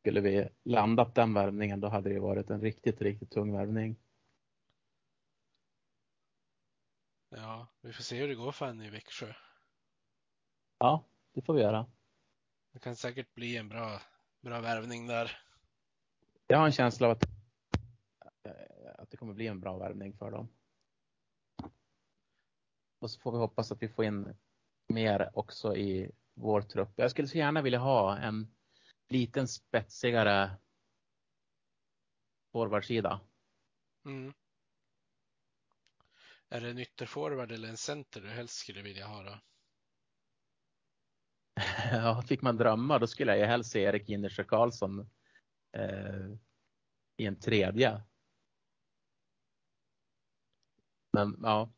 [0.00, 3.96] Skulle vi landat den värvningen, då hade det varit en riktigt, riktigt tung värvning.
[7.36, 9.34] Ja, vi får se hur det går för henne i Växjö.
[10.78, 11.86] Ja, det får vi göra.
[12.72, 14.00] Det kan säkert bli en bra,
[14.40, 15.38] bra värvning där.
[16.46, 17.24] Jag har en känsla av att,
[18.98, 20.48] att det kommer bli en bra värvning för dem.
[22.98, 24.36] Och så får vi hoppas att vi får in
[24.86, 26.92] mer också i vår trupp.
[26.96, 28.54] Jag skulle så gärna vilja ha en
[29.08, 30.50] liten spetsigare
[32.52, 33.20] forwardsida.
[34.04, 34.34] Mm.
[36.54, 39.40] Är det en ytterforward eller en center du helst skulle vilja ha då?
[41.92, 45.10] ja, fick man drömma då skulle jag helst se Erik Ginnersjö Karlsson
[45.72, 46.26] eh,
[47.16, 48.02] i en tredje.
[51.12, 51.72] Men ja,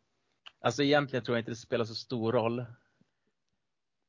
[0.60, 2.64] alltså egentligen tror jag inte det spelar så stor roll.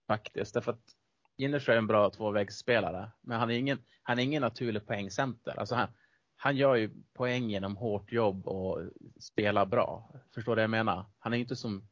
[0.07, 0.95] Faktiskt, därför att
[1.37, 5.59] Ginnersjö är en bra tvåvägsspelare, men han är ingen, han är ingen naturlig poängcenter.
[5.59, 5.89] Alltså han,
[6.37, 8.81] han gör ju poäng genom hårt jobb och
[9.19, 10.11] spelar bra.
[10.33, 11.05] Förstår du vad jag menar?
[11.19, 11.87] Han är inte som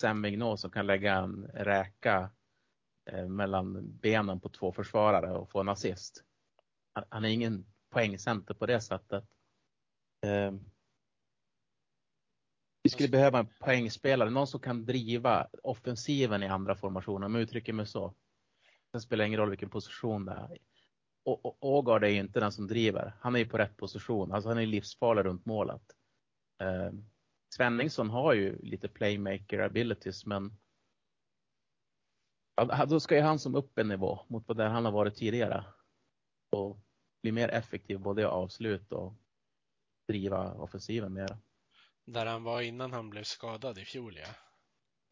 [0.00, 2.30] Sam Mignot som kan lägga en räka
[3.10, 6.24] eh, mellan benen på två försvarare och få en assist.
[7.08, 9.24] Han, är ingen poängcenter på det sättet.
[10.26, 10.52] Eh,
[12.82, 17.42] vi skulle behöva en poängspelare, någon som kan driva offensiven i andra formationer, om jag
[17.42, 18.14] uttrycker mig så.
[18.92, 20.58] Det spelar ingen roll vilken position det är.
[21.32, 23.12] Och Ågard är ju inte den som driver.
[23.20, 24.32] Han är ju på rätt position.
[24.32, 25.82] Alltså han är livsfarlig runt målet.
[26.62, 26.92] Eh,
[27.54, 30.58] Svenningsson har ju lite playmaker abilities men
[32.56, 35.14] ja, då ska ju han som upp en nivå mot vad där han har varit
[35.14, 35.64] tidigare.
[36.56, 36.78] Och
[37.22, 39.14] bli mer effektiv både i avslut och
[40.08, 41.38] driva offensiven mer.
[42.04, 44.28] Där han var innan han blev skadad i fjol ja.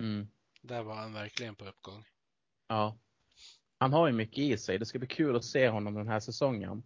[0.02, 0.29] Mm.
[0.62, 2.05] Där var han verkligen på uppgång.
[2.68, 2.98] Ja.
[3.78, 4.78] Han har ju mycket i sig.
[4.78, 6.82] Det ska bli kul att se honom den här säsongen.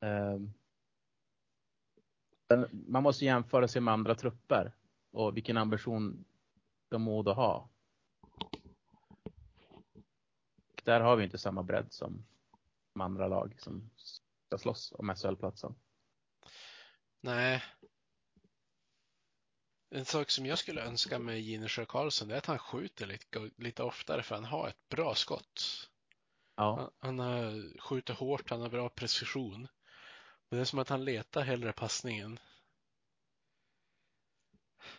[0.00, 0.52] Ehm,
[2.70, 4.72] man måste jämföra sig med andra trupper
[5.10, 6.24] och vilken ambition
[6.88, 7.68] de Modo har.
[10.84, 12.26] Där har vi inte samma bredd som
[12.92, 13.90] de andra lag som
[14.46, 15.74] ska slåss om SHL-platsen.
[17.20, 17.62] Nej.
[19.90, 23.82] En sak som jag skulle önska med Ginesjö Karlsson är att han skjuter lite, lite
[23.82, 25.90] oftare för han har ett bra skott.
[26.56, 26.90] Ja.
[26.98, 29.68] Han, han skjuter hårt, han har bra precision.
[30.48, 32.38] Men det är som att han letar hellre passningen.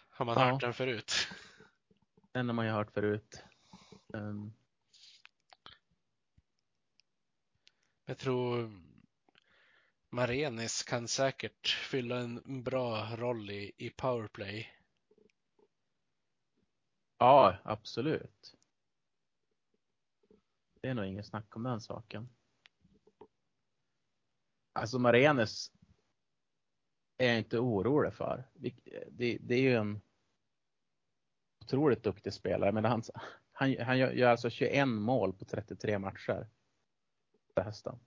[0.10, 0.41] Har man Ja.
[0.52, 1.28] hört den förut?
[2.32, 3.44] Den har man ju hört förut.
[4.13, 4.54] Um,
[8.06, 8.72] Jag tror
[10.10, 14.72] Marenis kan säkert fylla en bra roll i, i powerplay.
[17.18, 18.55] ja, absolut.
[20.86, 22.30] Det är nog inget snack om den saken.
[24.74, 25.71] Alltså Marenes
[27.17, 28.50] är jag inte orolig för.
[28.54, 28.76] Det,
[29.41, 30.02] det är ju en
[31.63, 32.71] otroligt duktig spelare.
[32.71, 33.04] Men han,
[33.52, 36.50] han, han gör gör alltså 21 mål på 33 matcher.
[37.54, 38.00] För hästen.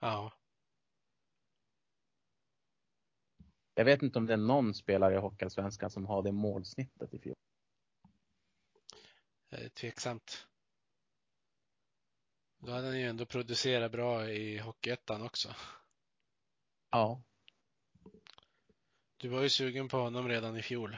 [0.00, 0.32] Ja,
[3.74, 7.18] Jag vet inte om det är någon spelare i Hockeyallsvenskan som har det målsnittet i
[7.18, 7.36] fjol.
[9.50, 10.48] eh, tveksamt.
[12.64, 15.54] Då hade han ju ändå producerat bra i Hockeyettan också.
[16.90, 17.22] Ja.
[19.16, 20.96] Du var ju sugen på honom redan i fjol.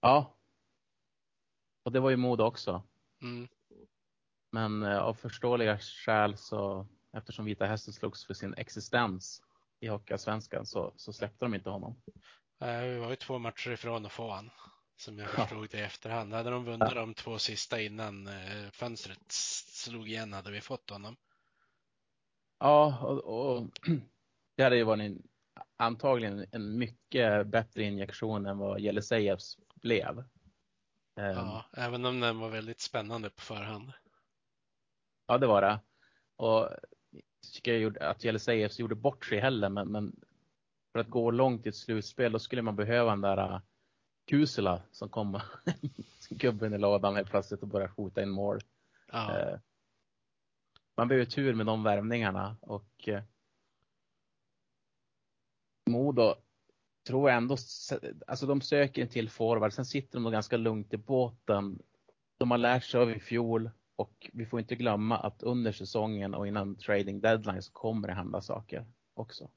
[0.00, 0.36] Ja.
[1.82, 2.82] Och det var ju Modo också.
[3.22, 3.48] Mm.
[4.52, 9.42] Men eh, av förståeliga skäl så eftersom Vita Hästen slogs för sin existens
[9.80, 12.02] i Hockeyallsvenskan så, så släppte de inte honom.
[12.60, 14.50] Eh, Vi var ju två matcher ifrån att få han.
[14.96, 15.32] Som jag Ja.
[15.46, 16.32] förstod det i efterhand.
[16.32, 21.16] Hade de vunnit de två sista innan eh, fönstret slog igen hade vi fått honom.
[22.58, 23.66] Ja, och, och
[24.56, 25.22] det hade ju varit en,
[25.76, 30.18] antagligen en mycket bättre injektion än vad Jelisejevs blev.
[31.16, 33.92] Eh, Ja, även om den var väldigt spännande på förhand.
[35.26, 35.80] Ja, det var det.
[36.36, 36.68] Och
[37.10, 40.20] jag tycker att Jelisejevs gjorde bort sig heller, men, men
[40.92, 43.60] för att gå långt i ett slutspel då skulle man behöva den där
[44.26, 45.40] Kusela som kom
[46.30, 48.60] gubben i lådan helt plötsligt och började skjuta in mål.
[49.12, 49.58] Ja, Eh,
[50.96, 53.22] man behöver tur med de värvningarna och eh,
[55.90, 56.34] Modo
[57.06, 57.56] tror jag ändå,
[58.26, 61.82] alltså de söker en till forward, sen sitter de nog ganska lugnt i båten.
[62.38, 66.34] De har lärt sig av i fjol och vi får inte glömma att under säsongen
[66.34, 69.50] och innan trading deadline så kommer det hända saker också.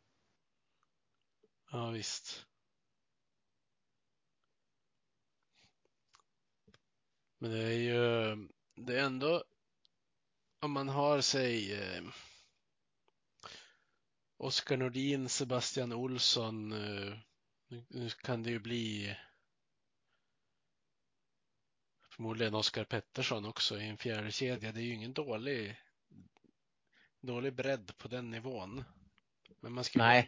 [1.72, 2.49] ja visst.
[7.40, 8.36] Men det är ju,
[8.76, 9.44] det är ändå,
[10.60, 12.04] om man har sig eh,
[14.38, 17.18] Oskar Nordin, Sebastian Olsson, eh,
[17.68, 19.16] nu, kan det ju bli
[22.10, 24.72] förmodligen Oskar Pettersson också i en fjärde kedja.
[24.72, 25.76] Det är ju ingen dålig,
[27.22, 28.84] dålig bredd på den nivån.
[29.60, 30.28] Men man skulle,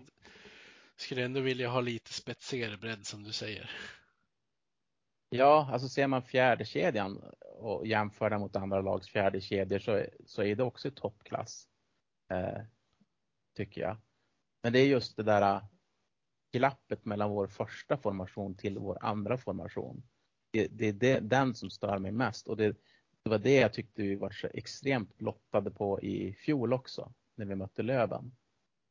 [0.95, 3.71] skulle ändå vilja ha lite spetsigare bredd som du säger.
[5.33, 7.23] Ja, alltså ser man fjärde kedjan
[7.57, 11.67] och jämför den mot andra lags fjärde kedjor så, så är det också i toppklass.
[12.31, 12.61] Eh,
[13.55, 13.97] tycker jag.
[14.63, 15.63] Men det är just det där äh,
[16.51, 20.03] glappet mellan vår första formation till vår andra formation.
[20.51, 22.77] Det, det är det, den som stör mig mest och det,
[23.23, 27.45] det var det jag tyckte vi var så extremt blottade på i fjol också när
[27.45, 28.35] vi mötte Löven.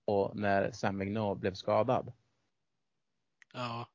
[0.05, 2.12] Och när Sam Vigneault blev skadad.
[3.52, 3.90] Ja,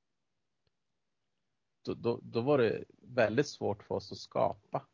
[1.86, 4.88] då, då, då var det väldigt svårt för oss att skapa.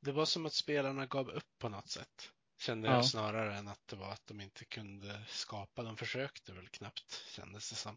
[0.00, 2.30] det var som att spelarna gav upp på något sätt.
[2.58, 2.94] Kände Ja.
[2.94, 5.82] jag snarare än att det var att de inte kunde skapa.
[5.82, 7.96] De försökte väl knappt kändes det som.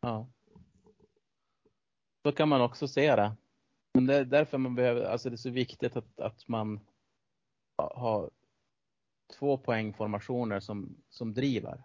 [0.00, 0.28] Ja.
[2.22, 3.36] Så kan man också se det.
[3.94, 6.80] Men det är därför man behöver, alltså det är så viktigt att, att man
[7.76, 8.30] har
[9.38, 11.84] två poängformationer som, som driver.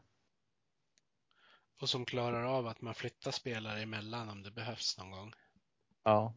[1.81, 5.33] Och som klarar av att man flyttar spelare emellan om det behövs någon gång.
[6.03, 6.33] Ja.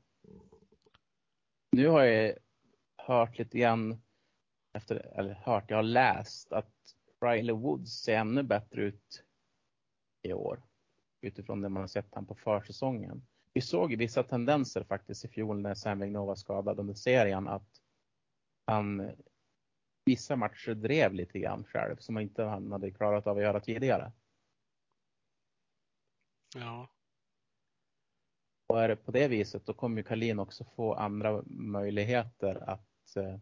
[1.72, 2.34] Nu har jag
[2.96, 4.02] hört lite grann,
[4.72, 6.74] efter, eller hört, jag har läst att
[7.20, 9.24] Riley Woods ser ännu bättre ut
[10.22, 10.62] i år.
[11.20, 13.26] Utifrån det man har sett han på försäsongen.
[13.52, 17.80] Vi såg vissa tendenser faktiskt i fjol när Sam Vignova var skadad under serien att
[18.66, 19.10] han
[20.04, 24.12] vissa matcher drev lite grann själv som inte han hade klarat av att göra tidigare.
[26.54, 26.88] Ja.
[28.66, 33.16] Och är det på det viset då kommer ju Kalin också få andra möjligheter att
[33.16, 33.38] eh,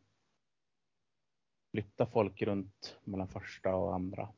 [1.71, 4.33] flytta folk runt mellan första och andra.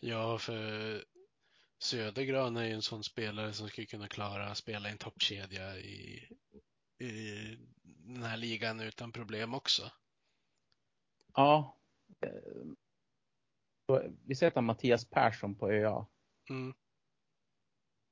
[0.00, 1.04] Ja, för
[1.78, 6.28] Södergran är ju en sån spelare som skulle kunna klara spela i en toppkedja i,
[6.98, 9.90] i den här ligan utan problem också.
[11.34, 11.78] Ja.
[12.20, 16.06] Eh, vi ser att Mattias Persson på ÖA.
[16.50, 16.74] Mm.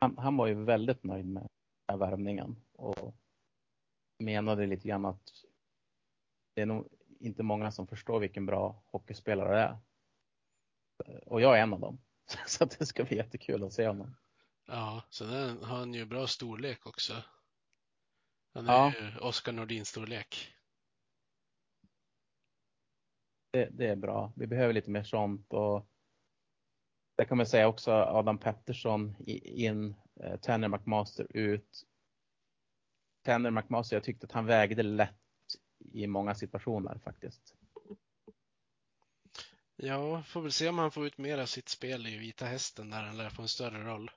[0.02, 1.50] Han, han, var ju väldigt nöjd med den
[1.88, 3.14] här värvningen och
[4.18, 5.30] menade lite grann att
[6.54, 6.88] det är nog
[7.20, 9.78] inte många som förstår vilken bra hockeyspelare det är.
[11.26, 12.00] Och jag är en av dem.
[12.46, 14.16] Så det ska bli jättekul att se honom.
[14.66, 17.12] Ja, sen har han ju bra storlek också.
[18.54, 18.92] Han är ja.
[19.00, 20.54] ju Oskar Nordin storlek.
[23.50, 24.32] Det, det, är bra.
[24.36, 25.91] Vi behöver lite mer sånt och
[27.16, 31.86] där kan man säga också Adam Pettersson in, eh, Tanner McMaster ut.
[33.22, 35.14] Tanner McMaster, jag tyckte att han vägde lätt
[35.78, 37.54] i många situationer faktiskt.
[39.76, 42.90] Ja, får väl se om han får ut mer av sitt spel i Vita Hästen
[42.90, 44.10] där han lär få en större roll.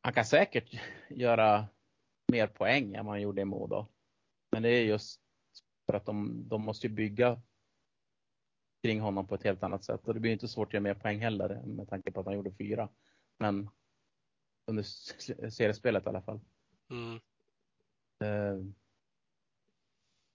[0.00, 0.80] Han kan säkert
[1.10, 1.68] göra
[2.32, 3.86] mer poäng än vad han gjorde i Modo.
[4.52, 5.20] Men det är just
[5.86, 7.42] för att de, de måste bygga
[8.86, 10.08] kring honom på ett helt annat sätt.
[10.08, 12.34] Och det blir inte svårt att göra mer poäng heller med tanke på att han
[12.34, 12.88] gjorde fyra.
[13.38, 13.68] Men
[14.66, 14.82] under
[15.50, 16.40] seriespelet i alla fall.
[16.90, 17.14] Mm.
[18.24, 18.72] Uh,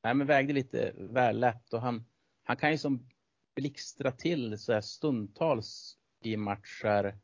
[0.03, 2.05] nej men vägde lite väl lätt och han,
[2.43, 3.09] han kan ju som
[3.55, 7.19] blixtra till så här stundtals i matcher.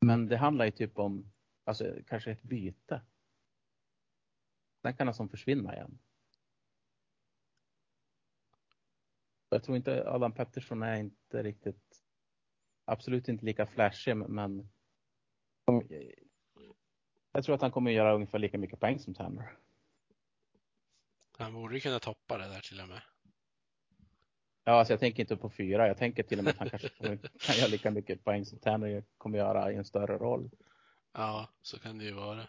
[0.00, 1.32] Men det handlar ju typ om,
[1.64, 3.02] alltså kanske ett byte.
[4.82, 5.98] Sen kan han som försvinna igen.
[9.54, 12.02] Jag tror inte Adam Pettersson är inte riktigt,
[12.84, 14.68] absolut inte lika flashig men
[17.32, 19.56] jag tror att han kommer att göra ungefär lika mycket poäng som Tanner.
[21.38, 23.02] Han borde kunna toppa det där till och med.
[24.64, 25.86] Ja, alltså jag tänker inte på fyra.
[25.86, 27.08] Jag tänker till och med att han kanske kan
[27.56, 30.50] göra lika mycket poäng som Tanner kommer göra i en större roll.
[31.12, 32.46] Ja, så kan det ju vara.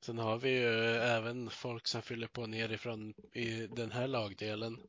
[0.00, 4.80] Sen har vi ju även folk som fyller på nerifrån i den här lagdelen.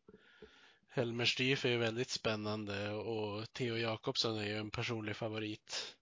[0.90, 5.98] Helmer Stryf är ju väldigt spännande och Theo Jakobsson är ju en personlig favorit.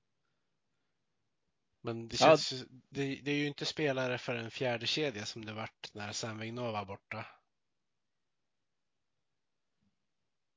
[1.82, 2.66] Men det, känns, ja.
[2.90, 6.40] det, det, är ju inte spelare för en fjärde kedja som det vart när Sam
[6.40, 7.26] Vignova var borta.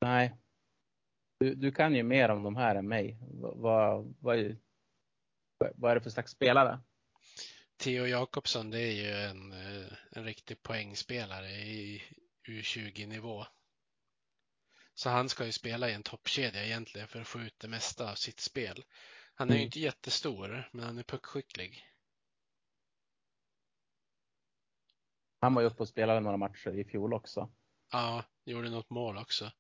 [0.01, 0.37] Nej.
[1.39, 3.19] Du, du kan ju mer om de här än mig.
[3.21, 4.59] Vad, vad, vad,
[5.59, 6.81] vad är det för slags spelare?
[7.83, 12.03] Theo Jakobsson, det är ju en, eh, en riktig poängspelare i
[12.49, 13.47] U20-nivå.
[14.95, 18.11] Så han ska ju spela i en toppkedja egentligen för att få ut det mesta
[18.11, 18.85] av sitt spel.
[19.35, 19.59] Han är mm.
[19.61, 21.85] ju inte jättestor, men han är puckskicklig.
[25.41, 27.53] Han var ju uppe och spelade några matcher i fjol också.
[27.93, 29.53] Ja, gjorde något mål också.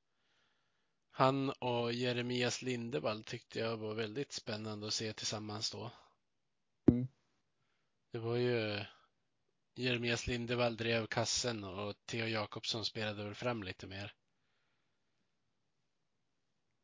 [1.10, 5.90] Han och Jeremias Lindevall tyckte jag var väldigt spännande att se tillsammans då.
[6.90, 7.08] Mm.
[8.12, 8.84] Det var ju
[9.74, 14.12] Jeremias Lindevall drev kassen och Theo Jakobsson spelade väl fram lite mer.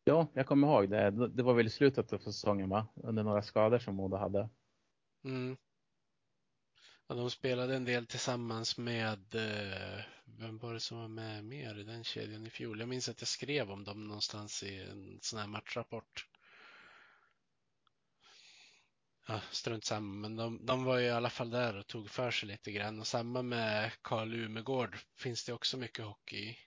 [0.04, 1.28] Ja, jag kommer ihåg det.
[1.28, 2.86] Det var väl i slutet av säsongen va?
[2.94, 4.48] Under några skador som Modo hade.
[5.24, 5.56] Mm.
[7.06, 11.78] Ja, de spelade en del tillsammans med, eh, vem var det som var med mer
[11.78, 12.80] i den kedjan i fjol?
[12.80, 16.26] Jag minns att jag skrev om dem någonstans i en sån här matchrapport.
[19.30, 22.30] Ja, strunt samma, men de, de var ju i alla fall där och tog för
[22.30, 26.58] sig lite grann och samma med Karl Umegård finns det också mycket hockey i.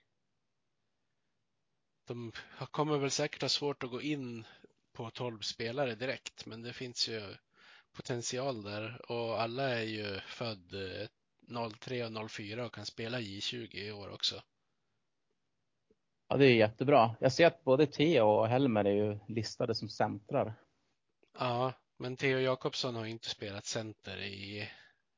[2.06, 2.32] De
[2.70, 4.46] kommer väl säkert ha svårt att gå in
[4.92, 7.34] på 12 spelare direkt, men det finns ju
[7.92, 10.74] potential där och alla är ju född
[11.80, 14.42] 03 eh, och 04 och kan spela J20 i år också.
[16.28, 17.16] Ja, det är jättebra.
[17.20, 20.54] Jag ser att både Theo och Helmer är ju listade som centrar.
[21.38, 21.72] Ja,
[22.02, 24.70] men Theo Jakobsson har inte spelat center i,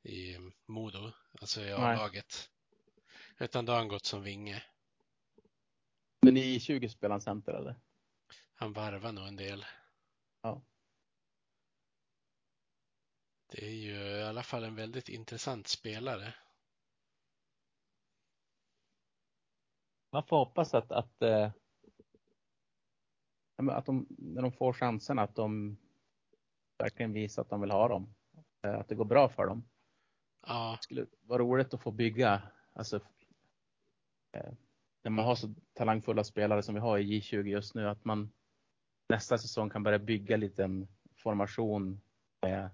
[0.03, 2.51] i Modo, alltså i A-laget.
[3.39, 4.62] Utan då har han gått som vinge.
[6.20, 7.80] Men i 20 spelar han center eller?
[8.55, 9.64] Han varvar nog en del.
[10.43, 10.62] Ja.
[13.47, 16.35] Det är ju i alla fall en väldigt intressant spelare.
[20.12, 21.53] Man får hoppas att, att, eh,
[23.57, 25.78] att de, när de får chansen, att de
[26.79, 28.14] verkligen visar att de vill ha dem.
[28.66, 29.68] Eh, att det går bra för dem.
[30.47, 32.97] Ja, Det skulle vara roligt att få bygga, alltså,
[34.33, 34.53] eh,
[35.03, 38.33] när man har så talangfulla spelare som vi har i J20 just nu, att man
[39.09, 42.01] nästa säsong kan börja bygga lite formation
[42.43, 42.70] med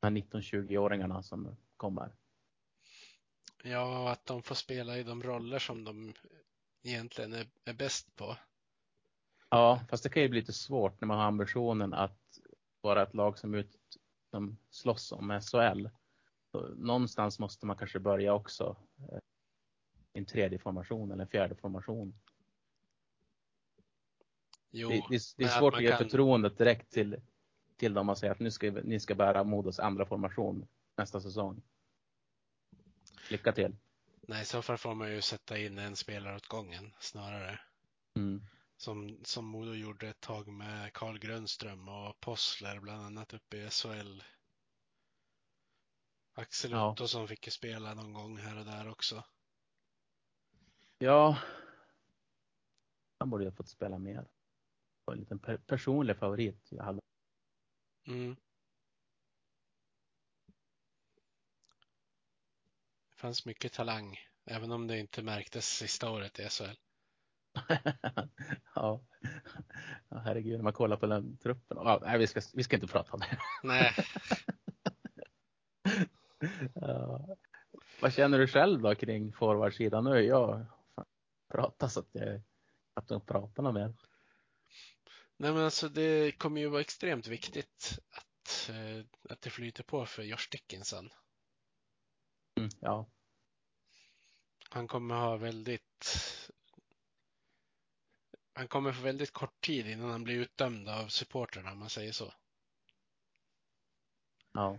[0.00, 2.12] de här 19-20-åringarna som kommer.
[3.64, 6.12] ja, och att de får spela i de roller som de
[6.82, 8.36] egentligen är, är bäst på.
[9.48, 12.19] Ja, fast det kan ju bli lite svårt när man har ambitionen att
[12.80, 13.78] vara ett lag som, ut,
[14.30, 15.88] som slåss om SHL.
[16.52, 19.18] Så någonstans måste man kanske börja också eh,
[20.12, 22.14] i en tredje formation eller en fjärde formation.
[24.70, 27.20] Jo, Det, det, det är svårt att ge kan- förtroendet direkt till,
[27.76, 30.66] till dem och säga att nu ska, ni ska bära Modos andra formation
[30.96, 31.62] nästa säsong.
[33.30, 33.76] Lycka till.
[34.20, 37.60] Nej, i så fall får man ju sätta in en spelare åt gången snarare.
[38.16, 38.42] Mm.
[38.80, 43.70] Som, som Modo gjorde ett tag med Carl Grönström och Possler bland annat uppe i
[43.70, 44.22] SHL.
[46.32, 46.92] Axel Ja.
[46.92, 49.24] Ottosson fick ju spela någon gång här och där också.
[50.98, 51.38] Ja.
[53.18, 54.22] Han borde ju ha fått spela mer.
[54.22, 54.30] Det
[55.04, 57.00] var en liten per, personlig favorit jag hade.
[58.06, 58.36] Mm.
[63.10, 66.89] Det fanns mycket talang, även om det inte märktes sista året i SHL.
[68.74, 69.00] ja.
[70.10, 71.78] herregud, när man kollar på den truppen.
[71.80, 73.38] Ja, nej, vi ska, vi ska inte prata om det.
[73.62, 73.94] Nej,
[76.74, 77.36] Ja.
[78.00, 80.04] Vad känner du själv då kring forwardsidan?
[80.04, 81.04] Nu jag fan,
[81.48, 82.40] pratat så att jag
[82.92, 83.94] knappt att prata något mer.
[85.36, 90.06] Nej men alltså det kommer ju vara extremt viktigt att, eh, att det flyter på
[90.06, 91.10] för Josh Dickinson.
[92.56, 93.06] Mm, ja,
[94.70, 96.08] Han kommer ha väldigt
[98.52, 102.12] han kommer få väldigt kort tid innan han blir utdömd av supporterna om man säger
[102.12, 102.32] så.
[104.52, 104.78] ja,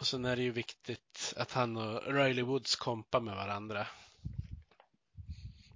[0.00, 3.86] Och sen är det ju viktigt att han och Riley Woods kompar med varandra.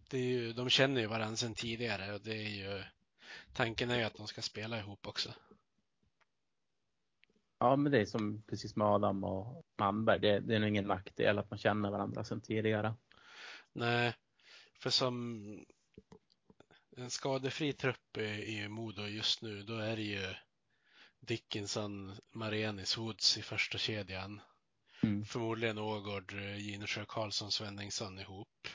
[0.08, 2.84] Det är ju, de känner ju varandra sedan tidigare och det är ju
[3.52, 5.34] tanken är ju att de ska spela ihop också.
[7.58, 10.20] ja, men det är som precis med Adam och Manberg.
[10.20, 12.94] Det, det är nog ingen nackdel att man känner varandra sedan tidigare.
[13.72, 14.14] Nej,
[14.78, 15.66] för som
[17.00, 20.34] en skadefri trupp i, i Modo just nu, då är det ju
[21.20, 24.40] Dickinson, Marenis, Woods i första kedjan.
[25.02, 25.24] Mm.
[25.24, 28.68] Förmodligen Ågård, Ginesjö, Karlsson, Svenningsson ihop.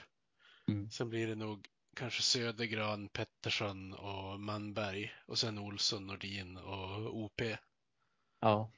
[0.68, 0.92] Mm.
[0.92, 7.42] Sen blir det nog kanske Södergran, Pettersson och Manberg och sen Olsson, Nordin och OP.
[8.40, 8.72] Ja.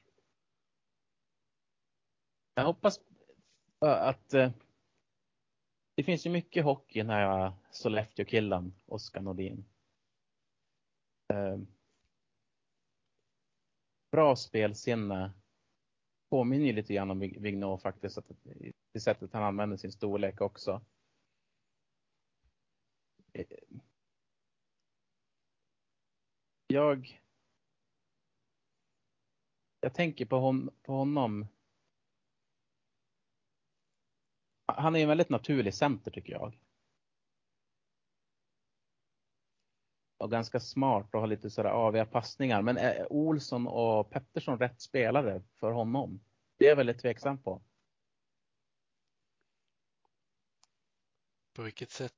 [2.54, 3.00] Jag hoppas
[3.80, 4.50] att eh,
[5.98, 9.64] det finns ju mycket hockey i den här Sollefteå-killen, Oskar Nordin.
[11.32, 11.58] Eh,
[14.10, 15.32] bra spelsinne.
[16.30, 19.92] Påminner ju lite grann om Vig- Vigneault faktiskt, att det, det sättet han använder sin
[19.92, 20.82] storlek också.
[23.32, 23.46] Eh,
[26.66, 27.20] Jag
[29.80, 31.46] jag tänker på, hon, på honom.
[34.68, 36.58] Han är en väldigt naturlig center tycker jag.
[40.18, 42.62] Och ganska smart och har lite sådär aviga passningar.
[42.62, 46.20] Men är Olsson och Pettersson rätt spelare för honom?
[46.56, 47.62] Det är jag väldigt tveksam på.
[51.52, 52.12] På vilket sätt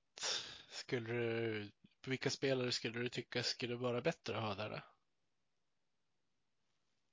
[0.69, 1.71] skulle du,
[2.01, 4.85] på vilka spelare skulle du tycka skulle vara bättre att ha där?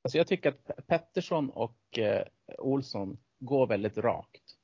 [0.02, 2.28] Alltså jag tycker att Pe- Pettersson och eh,
[2.58, 4.57] Olsson går väldigt rakt.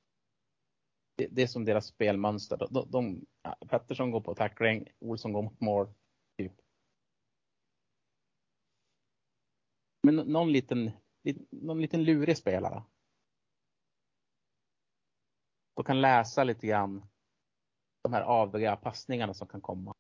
[1.15, 2.57] Det, det är som deras spelmönster.
[2.57, 5.93] De, de, de, ja, Pettersson går på tackling, Olsson går mot mål.
[6.37, 6.53] Typ.
[10.03, 10.91] Men nå- någon liten,
[11.23, 12.83] lit- någon liten lurig spelare.
[15.73, 17.09] Och kan läsa lite grann
[18.03, 19.95] de här aviga passningarna som kan komma.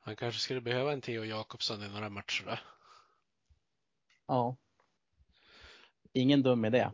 [0.00, 2.58] Han kanske skulle behöva en Theo Jakobsson i några matcher då?
[4.26, 4.56] Ja.
[6.12, 6.90] Ingen dum idé.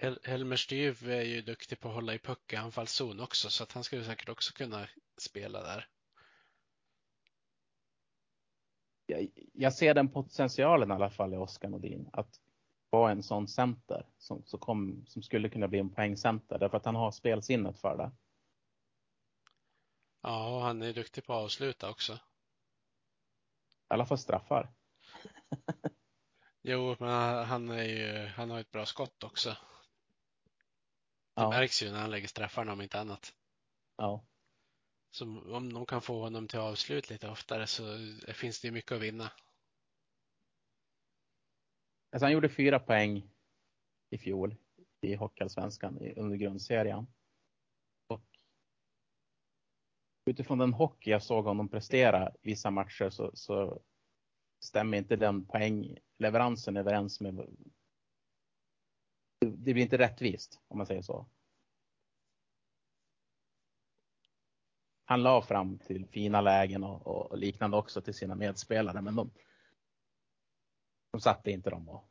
[0.00, 3.62] Hel Helmer Styv är ju duktig på att hålla i puck i anfallszon också så
[3.62, 4.88] att han skulle säkert också kunna
[5.18, 5.88] spela där.
[9.12, 12.10] jag, jag ser den potentialen i alla fall i Oskar Nordin.
[12.12, 12.40] Att
[12.90, 16.84] vara en sån center som, som, kom, som skulle kunna bli en poängcenter därför att
[16.84, 18.12] han har spelsinnet för det.
[20.22, 22.12] Ja, han är duktig på att avsluta också.
[22.12, 22.18] I
[23.88, 24.72] alla fall straffar.
[26.64, 29.56] Jo, men han, är ju, han har ett bra skott också.
[31.34, 31.50] Det Ja.
[31.50, 33.34] märks ju när han lägger straffarna om inte annat.
[33.96, 34.24] Ja.
[35.10, 35.24] Så
[35.56, 37.82] om de kan få honom till avslut lite oftare så
[38.34, 39.30] finns det ju mycket att vinna.
[42.12, 43.30] Alltså han gjorde fyra poäng
[44.10, 44.56] i fjol
[45.00, 47.06] i Hockeyallsvenskan under grundserien.
[48.06, 48.24] Och
[50.24, 53.82] utifrån den hockey jag såg honom prestera i vissa matcher så, så
[54.64, 57.56] stämmer inte den poängleveransen överens med
[59.46, 61.26] det blir inte rättvist om man säger så.
[65.04, 69.30] Han la fram till fina lägen och, och liknande också till sina medspelare men de,
[71.10, 72.08] de satte inte dem och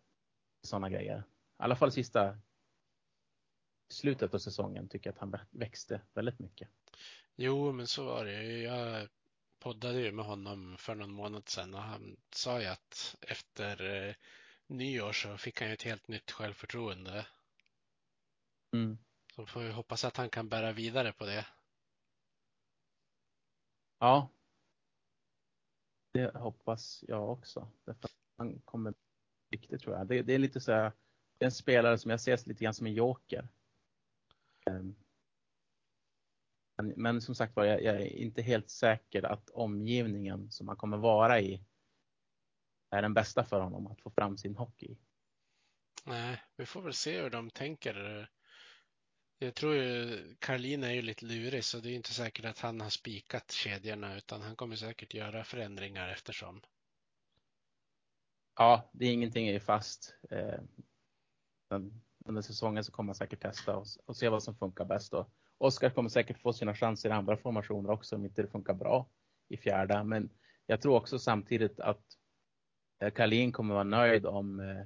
[0.62, 1.20] sådana grejer.
[1.20, 1.24] I
[1.64, 2.38] alla fall sista
[3.90, 6.70] slutet av säsongen tycker jag att han växte väldigt mycket.
[7.36, 8.44] Jo, men så var det.
[8.44, 9.08] Jag
[9.60, 14.16] poddade ju med honom för någon månad sedan och han sa ju att efter eh,
[14.72, 17.28] nyår så fick han ju ett helt nytt självförtroende.
[18.74, 18.98] Mm.
[19.36, 21.46] Så får vi hoppas att han kan bära vidare på det.
[24.00, 24.30] Ja.
[26.14, 27.72] Det hoppas jag också.
[27.86, 28.94] Därför att han kommer
[29.52, 30.08] riktigt tror jag.
[30.08, 30.92] Det, det är lite så här,
[31.40, 33.48] en spelare som jag ser lite grann som en joker.
[34.66, 34.96] Ehm.
[36.78, 40.78] Men, men som sagt var, jag, jag är inte helt säker att omgivningen som han
[40.78, 41.66] kommer vara i
[42.92, 44.98] är den bästa för honom att få fram sin hockey.
[46.06, 48.30] Nej, vi får väl se hur de tänker.
[49.38, 52.82] Jag tror ju Karlin är ju lite lurig så det är inte säkert att han
[52.82, 56.62] har spikat kedjorna utan han kommer säkert göra förändringar eftersom.
[58.56, 60.16] Ja, det är ingenting är fast.
[60.30, 60.60] Eh,
[62.26, 65.14] under säsongen så kommer man säkert testa och, och se vad som funkar bäst.
[65.14, 68.74] Och Oskar kommer säkert få sina chanser i andra formationer också om inte det funkar
[68.74, 69.10] bra
[69.48, 70.04] i fjärde.
[70.04, 70.30] Men
[70.66, 72.04] jag tror också samtidigt att
[73.02, 74.86] Eh, Kalin kommer vara nöjd om, eh,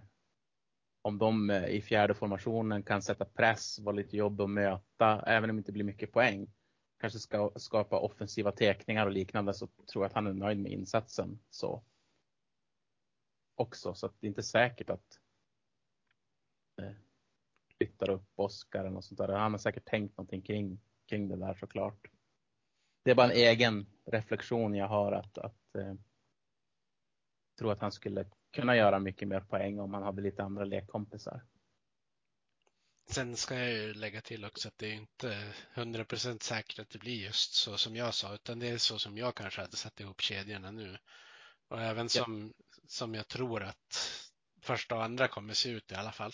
[1.02, 5.50] om de eh, i fjärde formationen kan sätta press, vara lite jobb att möta, även
[5.50, 6.48] om det inte blir mycket poäng.
[7.00, 10.72] Kanske ska skapa offensiva teckningar och liknande så tror jag att han är nöjd med
[10.72, 11.40] insatsen.
[11.50, 11.84] Så
[13.56, 13.94] också.
[13.94, 15.20] Så att det är inte säkert att
[16.82, 16.92] eh,
[17.78, 19.28] flyttar upp Oskar eller sånt där.
[19.28, 22.08] Han har säkert tänkt någonting kring, kring det där såklart.
[23.04, 25.94] Det är bara en egen reflektion jag har att, att eh,
[27.58, 31.42] tror att han skulle kunna göra mycket mer poäng om han hade lite andra lekkompisar.
[33.10, 37.00] Sen ska jag ju lägga till också att det är inte 100% säkert att det
[37.00, 40.00] blir just så som jag sa, utan det är så som jag kanske hade satt
[40.00, 40.98] ihop kedjorna nu.
[41.68, 42.54] Och även som,
[42.88, 44.22] som jag tror att
[44.62, 46.34] första och andra kommer se ut i alla fall.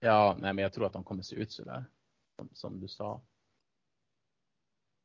[0.00, 1.84] Ja, nej, men jag tror att de kommer se ut så där
[2.36, 3.22] som, som du sa.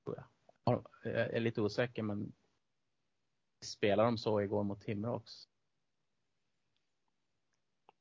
[0.06, 0.24] Jag.
[0.66, 2.34] Ja, Jag är lite osäker, men
[3.64, 5.50] spelar de så igår mot Timrå också?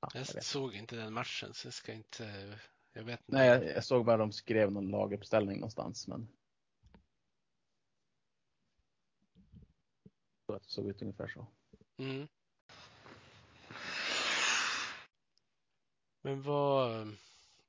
[0.00, 2.58] Ja, jag såg inte den matchen så jag ska inte,
[2.92, 3.32] jag vet inte.
[3.32, 6.28] Nej, jag, jag såg bara de skrev någon laguppställning någonstans, men.
[10.46, 11.46] Jag att det såg ut ungefär så.
[11.96, 12.28] Mm.
[16.22, 17.16] Men vad,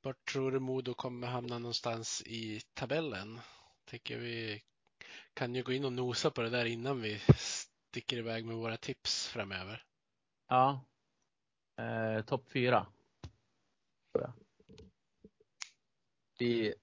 [0.02, 3.40] vart tror du Modo kommer hamna någonstans i tabellen?
[3.86, 4.64] Tycker vi
[5.34, 7.22] kan ju gå in och nosa på det där innan vi
[7.94, 9.86] sticker iväg med våra tips framöver.
[10.48, 10.86] Ja.
[11.78, 12.88] Eh, Topp fyra.
[16.40, 16.74] Vi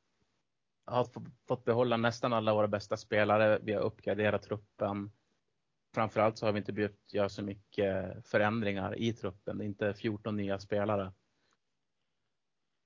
[0.84, 1.08] har
[1.46, 3.58] fått behålla nästan alla våra bästa spelare.
[3.62, 5.12] Vi har uppgraderat truppen.
[5.94, 9.58] Framförallt så har vi inte behövt göra så mycket förändringar i truppen.
[9.58, 11.12] Det är inte 14 nya spelare.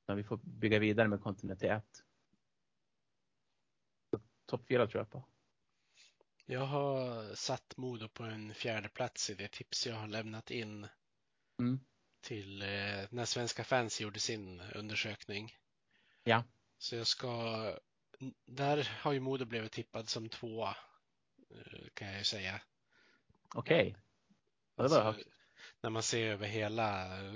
[0.06, 2.04] Men vi får bygga vidare med kontinuitet.
[4.46, 5.33] Topp fyra tror jag på.
[6.46, 10.86] Jag har satt Modo på en fjärde plats i det tips jag har lämnat in
[11.58, 11.80] Mm.
[12.20, 12.68] till eh,
[13.10, 15.56] när svenska fans gjorde sin undersökning.
[16.24, 16.44] Ja.
[16.78, 17.78] Så jag ska,
[18.46, 20.76] där har ju Modo blivit tippad som tvåa
[21.50, 22.60] eh, kan jag ju säga.
[23.54, 23.96] Okej.
[24.74, 25.28] Var Alltså, högt.
[25.80, 27.34] När man ser över hela, eh,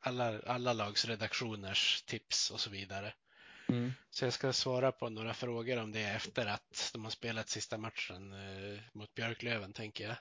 [0.00, 3.14] alla, alla lags redaktioners tips och så vidare.
[3.72, 3.92] Mm.
[4.10, 7.78] Så jag ska svara på några frågor om det efter att de har spelat sista
[7.78, 10.16] matchen eh, mot Björklöven tänker jag.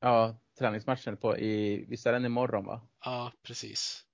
[0.00, 2.88] Ja, träningsmatchen på i, visst är den imorgon va?
[3.04, 4.04] Ja, precis.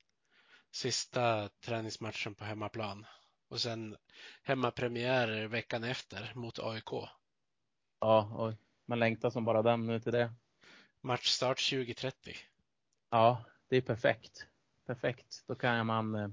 [0.73, 3.07] Sista träningsmatchen på hemmaplan.
[3.49, 3.97] Och sen
[4.43, 6.91] hemmapremiär veckan efter mot AIK.
[8.01, 8.55] Ja, och
[8.87, 10.33] man längtar som bara den nu till det.
[11.01, 12.37] Matchstart 2030.
[13.11, 14.47] Ja, det är perfekt.
[14.87, 15.45] perfekt.
[15.47, 16.29] Då kan man eh,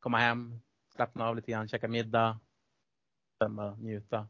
[0.00, 0.60] komma hem,
[0.94, 2.40] slappna av lite grann, käka middag,
[3.42, 4.28] sen bara njuta.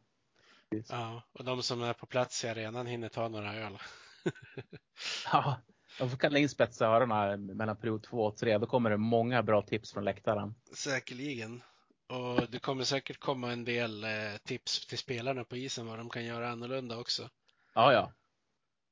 [0.88, 3.78] Ja, och de som är på plats i arenan hinner ta några öl.
[5.32, 5.60] Ja,
[5.98, 8.58] de får kalla in spetsa öronen mellan period två och tre.
[8.58, 10.54] Då kommer det många bra tips från läktaren.
[10.74, 11.62] Säkerligen.
[12.06, 16.10] Och det kommer säkert komma en del eh, tips till spelarna på isen vad de
[16.10, 17.30] kan göra annorlunda också.
[17.74, 18.12] Ja, ja.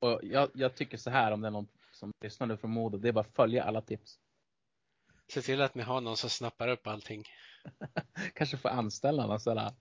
[0.00, 2.98] Och jag, jag tycker så här om det är någon som lyssnar nu från Modo,
[2.98, 4.18] det är bara att följa alla tips.
[5.32, 7.24] Se till att ni har någon som snappar upp allting.
[8.34, 9.72] Kanske få anställa någon sådär,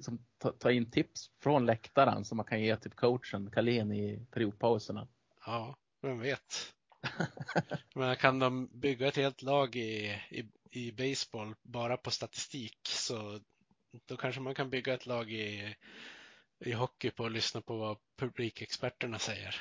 [0.00, 4.26] som tar ta in tips från läktaren som man kan ge typ coachen Kalin i
[4.30, 5.08] periodpauserna.
[5.46, 6.74] Ja, vem vet?
[7.94, 13.40] Men kan de bygga ett helt lag i, i, i baseball bara på statistik så
[14.06, 15.76] då kanske man kan bygga ett lag i,
[16.64, 19.56] i hockey på att lyssna på vad publikexperterna säger.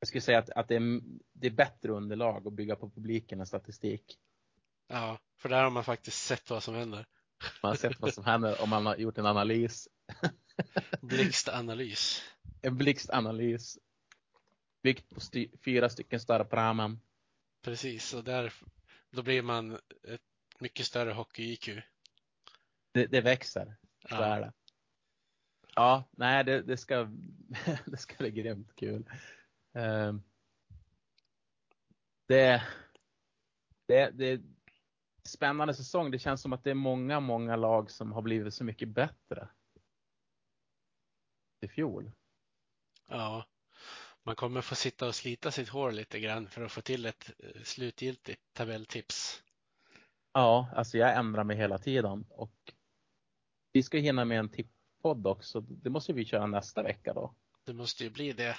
[0.00, 1.00] Jag skulle säga att, att det, är,
[1.32, 4.18] det är bättre underlag att bygga på publiken än statistik.
[4.90, 7.06] Ja, för där har man faktiskt sett vad som händer.
[7.62, 9.88] Man har sett vad som händer om man har gjort en analys.
[11.00, 12.22] Blixtanalys.
[12.62, 13.78] En blixtanalys.
[14.82, 17.00] Byggt på sty fyra stycken större pramen.
[17.62, 18.52] Precis, och där,
[19.10, 20.20] då blir man ett
[20.58, 21.82] mycket större hockey-IQ.
[22.92, 23.76] Det, det växer,
[24.08, 24.24] så Ja.
[24.24, 24.52] är det.
[25.74, 27.08] Ja, nej det, det ska
[27.86, 29.10] det ska bli grymt kul.
[29.74, 30.22] Ehm,
[32.26, 32.62] det,
[33.86, 34.40] det, det
[35.24, 36.10] spännande säsong.
[36.10, 39.48] Det känns som att det är många, många lag som har blivit så mycket bättre.
[41.60, 42.12] I fjol.
[43.08, 43.44] Ja,
[44.22, 47.30] man kommer få sitta och slita sitt hår lite grann för att få till ett
[47.38, 49.42] eh, slutgiltigt tabelltips.
[50.32, 52.72] Ja, alltså jag ändrar mig hela tiden och
[53.72, 55.60] vi ska hinna med en tippodd också.
[55.60, 57.34] Det måste vi köra nästa vecka då.
[57.64, 58.56] Det måste ju bli det.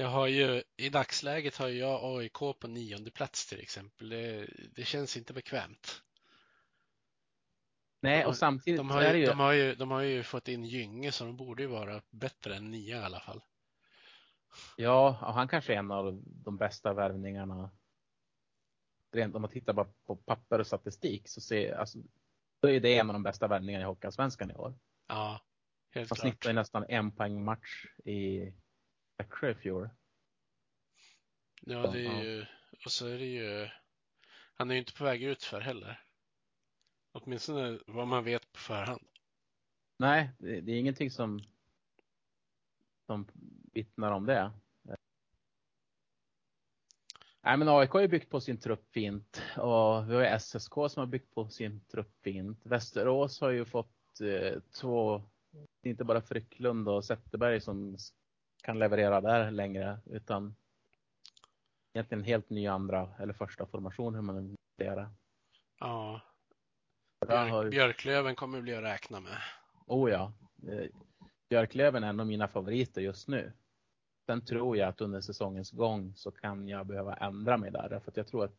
[0.00, 4.08] Jag har ju, i dagsläget har jag AIK på nionde plats till exempel.
[4.08, 6.02] Det, det känns inte bekvämt.
[8.02, 10.64] Nej, och samtidigt De har, ju, ju, de, har ju, de har ju fått in
[10.64, 13.42] Gynge så de borde ju vara bättre än nio i alla fall.
[14.76, 17.70] ja, han kanske är en av de bästa värvningarna.
[19.12, 21.98] Rent om man tittar bara på papper och statistik så ser, alltså,
[22.60, 24.78] då är det en av de bästa värvningarna i Hockeyallsvenskan i år.
[25.08, 25.40] Ja,
[25.90, 26.18] helt Han klart.
[26.18, 28.52] snittar ju nästan en poäng match i
[29.20, 29.88] Växjö i fjol.
[31.60, 32.46] Ja, det är ju,
[32.84, 33.68] och så är det ju,
[34.54, 36.04] han är ju inte på väg ut för heller.
[37.12, 39.08] Åtminstone vad man vet på förhand.
[39.96, 41.40] Nej, det, det är ingenting som,
[43.06, 43.26] som
[43.72, 44.52] vittnar om det.
[47.42, 50.72] Nej, men AIK har ju byggt på sin trupp fint och vi har ju SSK
[50.72, 52.66] som har byggt på sin trupp fint.
[52.66, 55.22] Västerås har ju fått eh, två,
[55.82, 57.98] inte bara Frycklund och Zetterberg som
[58.62, 60.54] kan leverera där längre utan
[61.94, 65.10] egentligen helt ny andra eller första formation hur man vill det.
[65.78, 66.20] Ja,
[67.26, 69.38] Björk, Björklöven kommer bli att räkna med.
[69.86, 70.32] Oh ja.
[70.68, 70.86] Eh,
[71.48, 73.52] Björklöven är en av mina favoriter just nu.
[74.26, 77.88] Sen tror jag att under säsongens gång så kan jag behöva ändra mig där.
[77.88, 78.56] Därför att jag tror att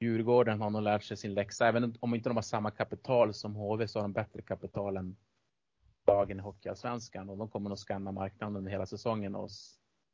[0.00, 1.68] Djurgården har nog lärt sig sin läxa.
[1.68, 5.16] Även om inte de har samma kapital som HV så har de bättre kapital än
[6.06, 7.28] lagen i Hockeyallsvenskan.
[7.30, 9.50] Och de kommer nog scanna marknaden under hela säsongen och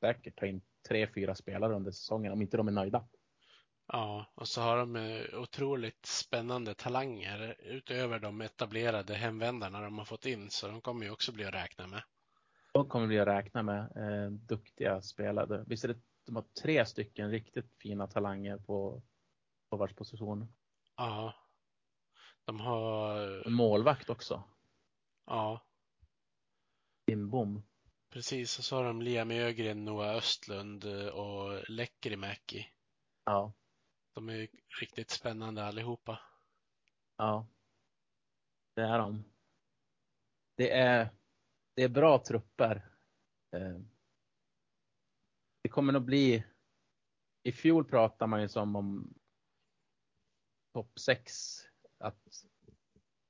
[0.01, 3.09] säkert ta in tre, fyra spelare under säsongen om inte de är nöjda.
[3.93, 10.05] Ja, och så har de eh, otroligt spännande talanger utöver de etablerade hemvändarna de har
[10.05, 12.03] fått in, så de kommer ju också bli att räkna med.
[12.73, 15.65] De kommer vi att räkna med eh, duktiga spelare.
[15.67, 19.03] Visst är det de har tre stycken riktigt fina talanger på
[19.71, 20.53] forwardsposition.
[20.97, 21.35] Ja,
[22.45, 24.45] de har, En målvakt också.
[25.27, 25.68] ja,
[27.09, 27.63] Lindbom.
[28.11, 32.69] precis, och så har de Liam Ögren, Noah Östlund eh, och Lekkerimäki.
[33.25, 33.53] Ja,
[34.15, 34.49] De är ju
[34.81, 36.21] riktigt spännande allihopa.
[37.17, 37.47] ja.
[38.75, 39.25] Det är de.
[40.57, 41.09] Det är,
[41.75, 42.91] det är bra trupper.
[43.53, 43.79] Eh,
[45.63, 46.45] Det kommer nog bli.
[47.43, 49.15] I fjol pratade man ju som om
[50.75, 51.33] topp 6.
[51.99, 52.23] Att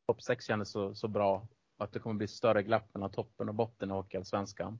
[0.06, 1.48] topp 6 kändes så, så bra.
[1.78, 4.78] Och att det kommer bli större glapp mellan toppen och botten i Hockeyallsvenskan.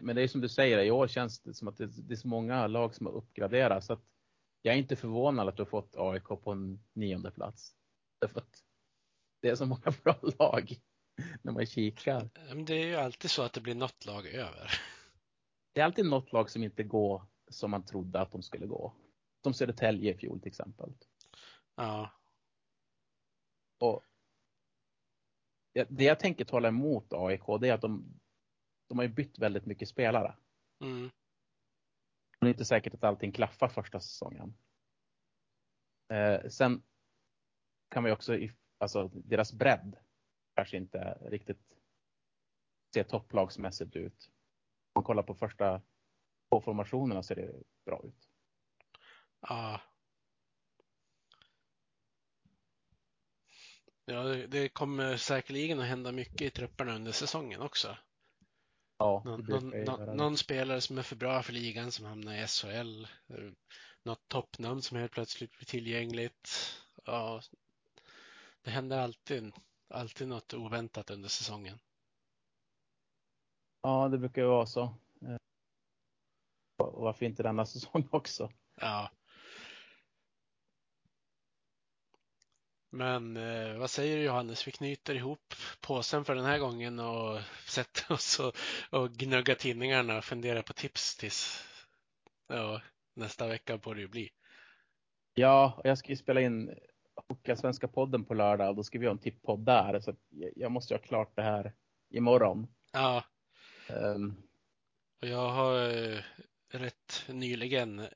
[0.00, 2.28] Men det är som du säger, i år känns det som att det, är så
[2.28, 3.84] många lag som har uppgraderat.
[3.84, 4.04] Så att
[4.62, 7.74] jag är inte förvånad att du har fått AIK på en nionde plats.
[8.20, 8.64] Därför att
[9.40, 10.80] det är så många bra lag
[11.42, 12.30] när man kikar.
[12.66, 14.70] Det är ju alltid så att det blir något lag över.
[15.72, 18.94] Det är alltid något lag som inte går som man trodde att de skulle gå.
[19.42, 20.92] Som Södertälje i fjol till exempel.
[21.76, 22.10] Ja,
[23.82, 24.04] Och
[25.72, 28.20] det- jag tänker tala emot AIK det är att de,
[28.88, 30.36] de har ju bytt väldigt mycket spelare.
[30.80, 31.10] mm.
[32.40, 34.54] det är inte säkert att allting klaffar första säsongen.
[36.12, 36.82] Eh, sen
[37.88, 38.38] kan vi också,
[38.78, 39.96] alltså deras bredd
[40.54, 41.78] kanske inte riktigt
[42.94, 44.30] ser topplagsmässigt ut.
[44.92, 45.82] Om man kollar på första
[46.48, 48.28] två formationerna ser det bra ut.
[49.40, 49.80] Ja.
[54.12, 57.96] Ja, det kommer säkerligen att hända mycket i trupperna under säsongen också.
[58.98, 63.06] Ja, någon, någon, någon, spelare som är för bra för ligan som hamnar i SHL.
[64.02, 66.48] Något toppnamn som helt plötsligt blir tillgängligt.
[67.04, 67.40] Ja,
[68.62, 69.52] det händer alltid,
[69.88, 71.78] alltid något oväntat under säsongen.
[73.82, 74.82] Ja, det brukar ju vara så.
[75.22, 75.36] Eh,
[76.76, 78.50] och varför inte denna säsong också?
[78.80, 79.10] Ja.
[82.94, 84.66] Men eh, vad säger du Johannes?
[84.66, 88.56] Vi knyter ihop påsen för den här gången och sätter oss och,
[88.90, 91.64] och gnuggar tidningarna och funderar på tips tills
[92.48, 92.80] ja,
[93.14, 94.30] nästa vecka får det ju bli.
[95.34, 96.74] Ja, och jag ska ju spela in
[97.28, 100.00] Hockeyallsvenska podden på lördag och då ska vi ha en tipppodd där.
[100.00, 100.14] Så
[100.56, 101.72] jag måste ju ha klart det här
[102.10, 102.66] imorgon.
[102.92, 103.24] Ja.
[103.88, 104.42] Um.
[105.20, 106.18] Och jag har eh,
[106.68, 108.06] rätt nyligen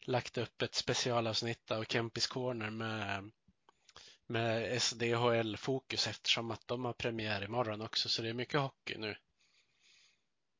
[0.00, 3.30] lagt upp ett specialavsnitt av Kempis Corner med
[4.26, 9.16] med SDHL-fokus eftersom att de har premiär imorgon också, så det är mycket hockey nu.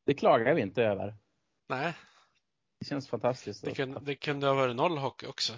[0.06, 1.16] Det klagar vi inte över.
[1.68, 1.94] Nej.
[2.78, 3.64] Det känns fantastiskt.
[3.64, 5.52] Det, kun, det kunde ha varit noll hockey också.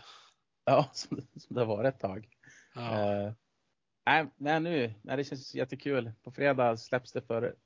[0.64, 2.28] Ja, som, som det var ett tag.
[2.74, 2.80] Ja.
[2.82, 3.32] Uh,
[4.06, 6.12] nej, nej, nu, nej, det känns jättekul.
[6.22, 7.56] På fredag släpps det för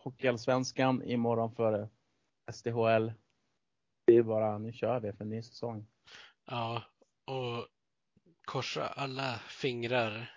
[0.00, 1.88] Hockeyallsvenskan, imorgon för
[2.52, 3.12] SDHL.
[4.06, 5.86] Det är bara, nu kör vi för en ny säsong.
[6.44, 6.82] Ja,
[7.24, 7.68] och
[8.46, 10.30] korsa alla fingrar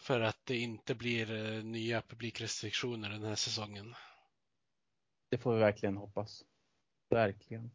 [0.00, 3.94] för att det inte blir eh, nya publikrestriktioner den här säsongen.
[5.30, 6.44] Det får vi verkligen hoppas.
[7.10, 7.70] Verkligen.